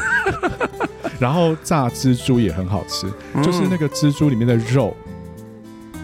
[1.19, 4.95] 然后炸蜘蛛也很好吃，嗯、就是那个蜘蛛里面的肉，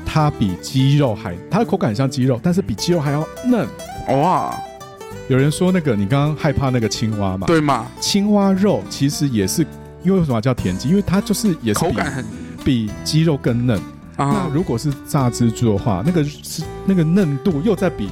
[0.05, 3.67] 它比鸡肉还，它的口感很像鸡肉，但是比鸡肉还要嫩。
[4.21, 4.53] 哇！
[5.27, 7.47] 有人说那个你刚刚害怕那个青蛙嘛？
[7.47, 7.87] 对嘛？
[8.01, 9.61] 青蛙肉其实也是，
[10.03, 10.89] 因为为什么叫田鸡？
[10.89, 12.25] 因为它就是也是口感很
[12.65, 13.77] 比鸡肉更嫩。
[14.17, 18.09] 啊、那如果是炸蜘蛛的话，那个是那个嫩度又在比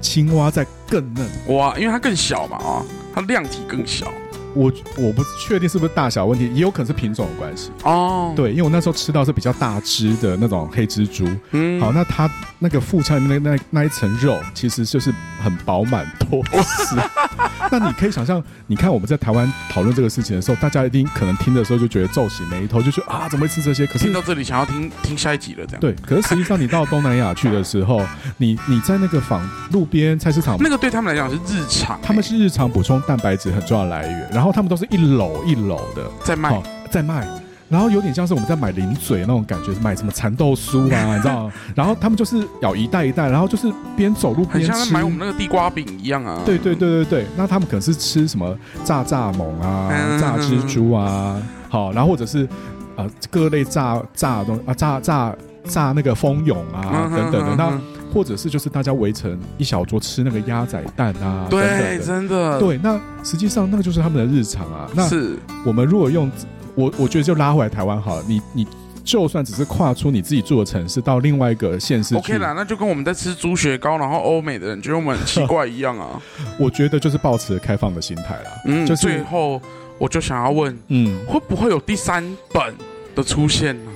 [0.00, 1.28] 青蛙在更嫩。
[1.48, 1.76] 哇！
[1.78, 2.82] 因为它更小嘛，啊，
[3.14, 4.12] 它量体更小。
[4.56, 8.32] 我我不确定是不是大小问题，也有可能是品种的关系哦。
[8.34, 11.28] 对，因为我那时候吃到是比较大只的那种黑蜘蛛。
[11.50, 12.28] 嗯，好，那它
[12.58, 16.96] 那个腹腔里面那那那一层肉，其实就是很饱满多汁。
[17.70, 23.86] 那你可以想象，你看我们在台湾讨论这个事情的时候，大家一定可能听的时候就觉得皱起眉头，就说啊，怎么会吃这些？
[23.86, 25.80] 可是听到这里想要听听下一集了，这样。
[25.80, 28.00] 对，可是实际上你到东南亚去的时候，
[28.38, 34.45] 你你在那个坊路边菜市场，那个对他们来讲是日常，他们是日常补充蛋白质很重要的来源，然后。
[34.46, 37.26] 然后他们都是一篓一篓的在卖，在卖，
[37.68, 41.52] 然后有点像是我们在买零嘴那种感觉，买什么蚕豆酥啊， 你知道吗？
[41.74, 46.40] 然后他们就是咬一袋一袋，然后就是边走路边吃，像买我们那个地瓜饼一样啊。
[46.46, 49.90] 对对对对对，那他们可能是吃什么炸炸蜢啊、
[50.20, 52.48] 炸蜘蛛啊，好，然后或者是
[52.94, 55.34] 呃各类炸炸东啊炸炸
[55.64, 57.80] 炸那个蜂蛹啊等等的那。
[58.16, 64.88] 或者是就是大家围成一小桌吃那个鸭仔蛋啊，对，等等的真的，对，那实际上那个就是他们的日常啊。
[64.94, 65.36] 那是
[65.66, 66.32] 我们如果用
[66.74, 68.24] 我，我觉得就拉回来台湾好了。
[68.26, 68.66] 你你
[69.04, 76.18] 就算只是跨出你自己住的城市到另外一个县市，OK 啦，那就跟我们在吃猪血糕，然后欧美的人觉得我们很奇怪一样啊。
[76.58, 78.50] 我觉得就是抱持开放的心态啦。
[78.64, 79.60] 嗯，就是最后
[79.98, 82.74] 我就想要问，嗯，会不会有第三本
[83.14, 83.90] 的出现呢？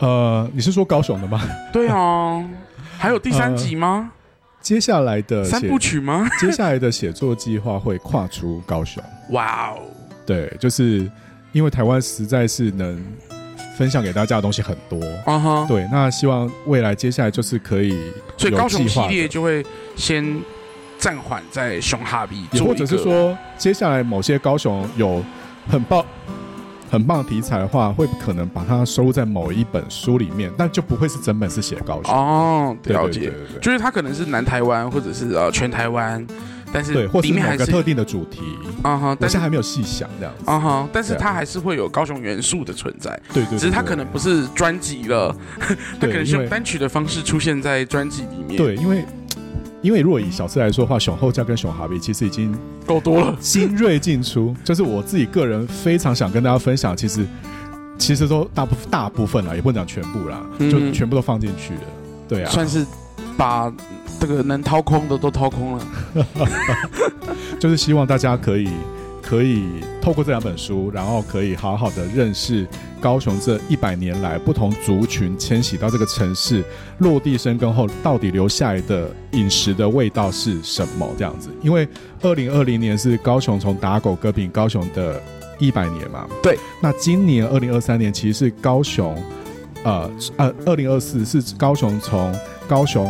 [0.00, 1.40] 呃，你是说高雄的吗？
[1.72, 2.44] 对啊。
[3.00, 4.12] 还有第三集吗？
[4.12, 6.28] 呃、接下来的三部曲吗？
[6.38, 9.02] 接下来的写作计划会跨出高雄。
[9.30, 9.80] 哇哦！
[10.26, 11.10] 对，就是
[11.52, 13.02] 因为台湾实在是能
[13.74, 15.00] 分享给大家的东西很多。
[15.24, 15.66] 啊哈。
[15.66, 17.98] 对，那希望未来接下来就是可以，
[18.36, 19.64] 所以高雄系列就会
[19.96, 20.38] 先
[20.98, 25.24] 暂缓在熊哈比，也或者是说，接下来某些高雄有
[25.70, 26.04] 很棒。
[26.90, 32.76] 很棒的题材的话，会可能把它收录在某一本书里面，但就不会是整本是写高雄哦。
[32.84, 33.32] 了解，
[33.62, 36.26] 就是它可能是南台湾或者是呃全台湾，
[36.72, 38.40] 但是对，或是某个特定的主题
[38.82, 39.16] 啊哈。
[39.20, 43.18] 但是还没有细想这样子啊哈，但是它还是会有高雄元素的存在。
[43.32, 45.32] 对对，只是它可能不是专辑了，
[46.00, 48.56] 它可能是用单曲的方式出现在专辑里面。
[48.56, 49.04] 对，因为。
[49.82, 52.56] 因为如果以小吃来说的话，熊后架跟熊哈比其实已经
[52.86, 54.54] 够多了，精锐进出。
[54.64, 57.26] 就是我自己个人非常想跟大家分享，其实
[57.98, 61.80] 其实都大部大部分啦，也不能讲全部啦，嗯、就全部都放进去了。
[62.28, 62.86] 对啊，算是
[63.36, 63.72] 把
[64.20, 65.86] 这个能掏空的都掏空了。
[67.58, 68.68] 就是希望大家可以。
[69.30, 69.62] 可以
[70.02, 72.66] 透过这两本书，然后可以好好的认识
[73.00, 76.64] 高雄这一百年来不同族群迁徙到这个城市
[76.98, 81.08] 落地生根后，到底留下来的饮食的味道是什么？
[81.16, 81.86] 这样子，因为
[82.22, 85.22] 二零二零年是高雄从打狗割饼高雄的
[85.60, 86.26] 一百年嘛。
[86.42, 86.58] 对。
[86.82, 89.16] 那今年二零二三年其实是高雄，
[89.84, 92.34] 呃呃，二零二四是高雄从
[92.66, 93.08] 高雄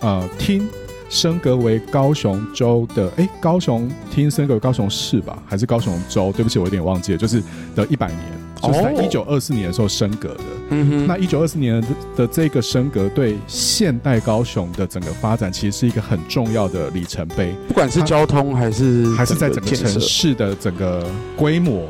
[0.00, 0.68] 呃听。
[1.14, 6.32] 升格为高雄州的，哎，高雄听升格为高雄市吧，还是高雄州？
[6.32, 7.40] 对不起，我有点忘记了，就是
[7.76, 8.20] 的一百年。
[8.60, 10.40] 就是在一九二四年的时候升格的。
[10.70, 17.54] 嗯哼，那一九二四年的的这个升格，对现代高雄的整个发展，其实是一个很重要的里程碑。
[17.68, 21.06] 不管是交通还是还是在整个城市的整个
[21.36, 21.86] 规模，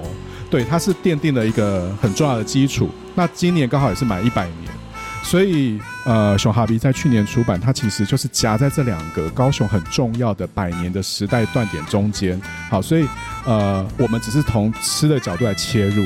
[0.50, 2.88] 对，它是奠定了一个很重要的基础。
[3.14, 4.74] 那今年刚好也是满一百年。
[5.24, 12.40] 所以，呃，熊哈比在去年出版，它其实就是夹在这两个高雄很重要的百年的时代断点中间。
[12.70, 13.08] 好，所以，
[13.46, 16.04] 呃，我们只是从吃的角度来切入，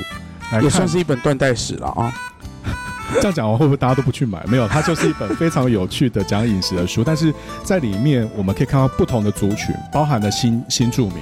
[0.52, 2.14] 来也算是一本断代史了啊。
[3.20, 4.42] 这样讲完会不会大家都不去买？
[4.46, 7.02] 没有，它就是一本非常有趣的讲饮食的书。
[7.02, 11.18] 但是在里面，我们可以看到不同的族群，包含了新新住民。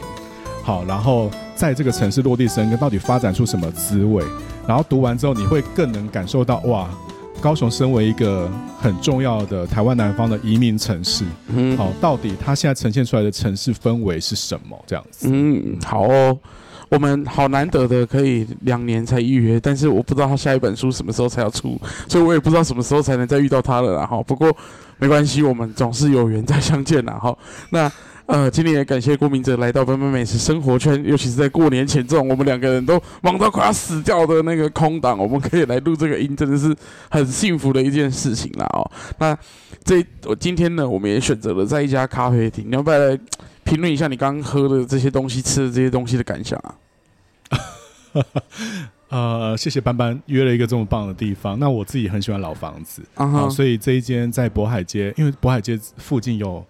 [0.62, 4.22] 好，然后在这个城市落地生根，到底发展出什么滋味？
[4.66, 6.88] 然后读完之后，你会更能感受到哇。
[7.40, 14.76] 高雄身为一个很重要的台湾南方的移民城市，嗯，好，到底它现在呈现出来的城市氛围是什么？
[14.86, 16.36] 这样子，嗯，好哦，
[16.88, 24.06] 我们好难得的可以两年才预约，但是我不知道他下一本书什么时候才要出，所以我也不知道什么时候才能再遇到他了啦。
[24.06, 24.54] 哈，不过
[24.98, 27.14] 没关系，我们总是有缘再相见啦。
[27.14, 27.36] 哈，
[27.70, 27.90] 那。
[28.36, 36.74] 呃，今天也感谢郭明哲来到斑斑美食生活圈，尤其是在过年前这种我们两个人都忙到快要死掉的那个空档，我们可以来录这个音，真的是
[37.08, 38.90] 很幸福的一件事情啦哦。
[39.18, 39.38] 那
[39.84, 43.16] 这我今天呢，我们也选择了在一家咖啡厅，你要不要来
[43.62, 46.74] 评论一下你刚刚喝的这些东西、吃的这些东西的感想啊？
[49.08, 51.56] 呃，谢谢班班约了一个这么棒的地方。
[51.60, 53.50] 那我自己很喜欢老房子啊，uh huh.
[53.50, 56.66] 所以这一间在渤海街，因为渤海街附近有。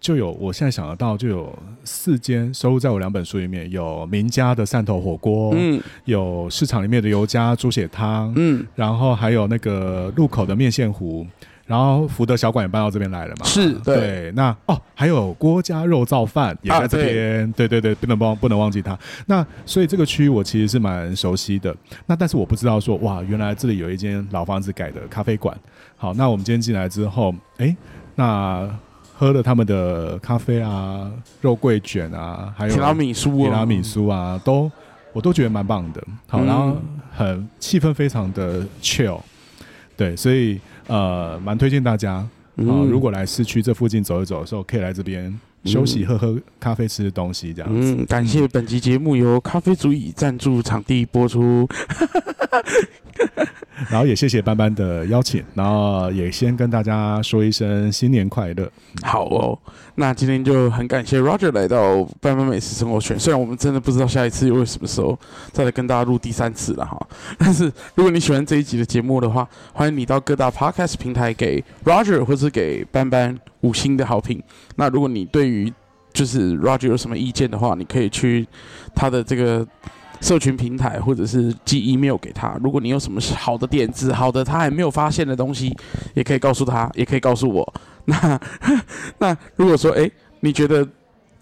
[0.00, 11.24] 就有，我现在想得到就有四间收录在我两本书里面，有名家的汕头火锅，嗯，有市场里面的尤家猪血汤，嗯，然后还有那个路口的面线糊，
[11.66, 18.98] 然后福德小馆也搬到这边来了嘛，是对，对，那哦，还有郭家肉燥饭也在这边，啊、对，对对对，不能忘不能忘记它。
[19.26, 21.72] 那所以这个区域我其实是蛮熟悉的，
[22.06, 25.56] 那但是我不知道说哇，原来这里有一间老房子改的咖啡馆。
[25.96, 27.76] 好，那我们今天进来之后，哎，
[28.16, 28.68] 那。
[29.18, 31.10] 喝了他们的咖啡啊，
[31.40, 34.70] 肉桂卷啊，还有提拉米苏、提拉米苏啊，都
[35.14, 36.04] 我都觉得蛮棒的。
[36.28, 36.76] 好，然后
[37.16, 39.18] 很气氛非常的 chill，
[39.96, 47.96] 对，所以呃，蛮推荐大家啊，如果来市区这附近走一走的时候，可以来这边休息、喝喝咖啡、吃东西这样子。
[47.98, 51.66] 嗯，感谢本集节目由咖啡足以赞助场地播出。
[53.90, 58.70] 然后也谢谢班班的邀请，然后也先跟大家说一声新年快乐。
[59.02, 59.58] 好哦，
[59.96, 63.18] 那今天就很感谢 Roger 来到班班美食生活圈。
[63.18, 65.18] 虽然我们真的不知道下一次又会什么时候
[65.52, 67.06] 再来跟大家录第三次了哈，
[67.38, 74.42] 但是如果你喜欢这一集的节目的话，欢迎你到各大 Podcast 平台给 Roger 或是给班班五星的好评。
[74.76, 75.72] 那如果你对于
[76.12, 78.46] 就是 Roger 有什么意见的话，你可以去
[78.94, 79.66] 他的这个。
[80.20, 82.58] 社群平台，或者是寄 email 给他。
[82.62, 85.76] 如果你有什么好的点子，好的他还没有发现的东西，
[86.14, 87.74] 也可以告诉他，也可以告诉我。
[88.04, 88.40] 那
[89.18, 90.10] 那如果说，哎、
[90.40, 90.86] 你觉得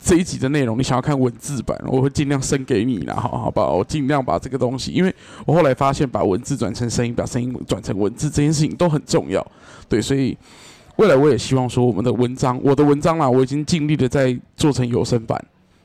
[0.01, 3.67] 这一集的内容你想要看文字版，我会尽量生给你啦，好好吧？
[3.67, 5.15] 我尽量把这个东西，因为
[5.47, 9.47] 我后来发现，把文字转成声音，把声音转成文字，这件事情都很重要。
[9.89, 10.37] 对，所以
[10.97, 15.43] 未来我也希望说，我们的文章，我的文章啦，我已经尽力的在做成有声版。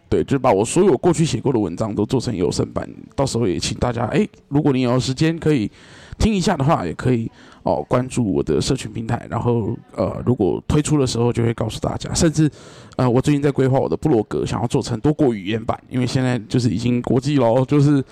[0.09, 5.69] 对，就是把我所有过去写过的文章都做成有声版，到时候也请大家，哎，如果你有时间可以
[6.17, 7.29] 听一下的话，也可以
[7.61, 12.49] 哦关注我的社群平台，然后呃，如果推出的时候就会告诉大家，甚至
[12.95, 18.03] 呃，我最近在规划我的部落格，想要做成多国语言版，因为现在就是已经国际喽，就是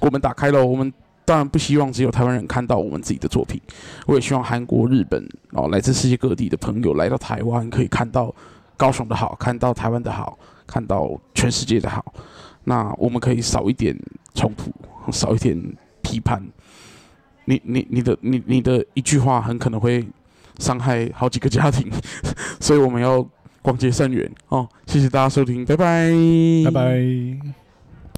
[0.00, 0.90] 国门打开了，我们
[1.26, 3.60] 当然不希望只有台湾人看到我们自己的作品，
[4.06, 8.34] 我也希望韩国、日本哦，来自世界各地的朋友来到台湾，可以看到
[8.78, 10.38] 高雄的好，看到台湾的好。
[10.72, 12.02] 看到全世界的好，
[12.64, 13.94] 那我们可以少一点
[14.34, 14.72] 冲突，
[15.12, 15.54] 少一点
[16.00, 16.42] 批判。
[17.44, 20.02] 你你你的你你的一句话很可能会
[20.58, 21.90] 伤害好几个家庭，
[22.58, 23.22] 所以我们要
[23.60, 24.66] 广结善缘哦。
[24.86, 26.10] 谢谢大家收听，拜拜，
[26.64, 27.61] 拜拜。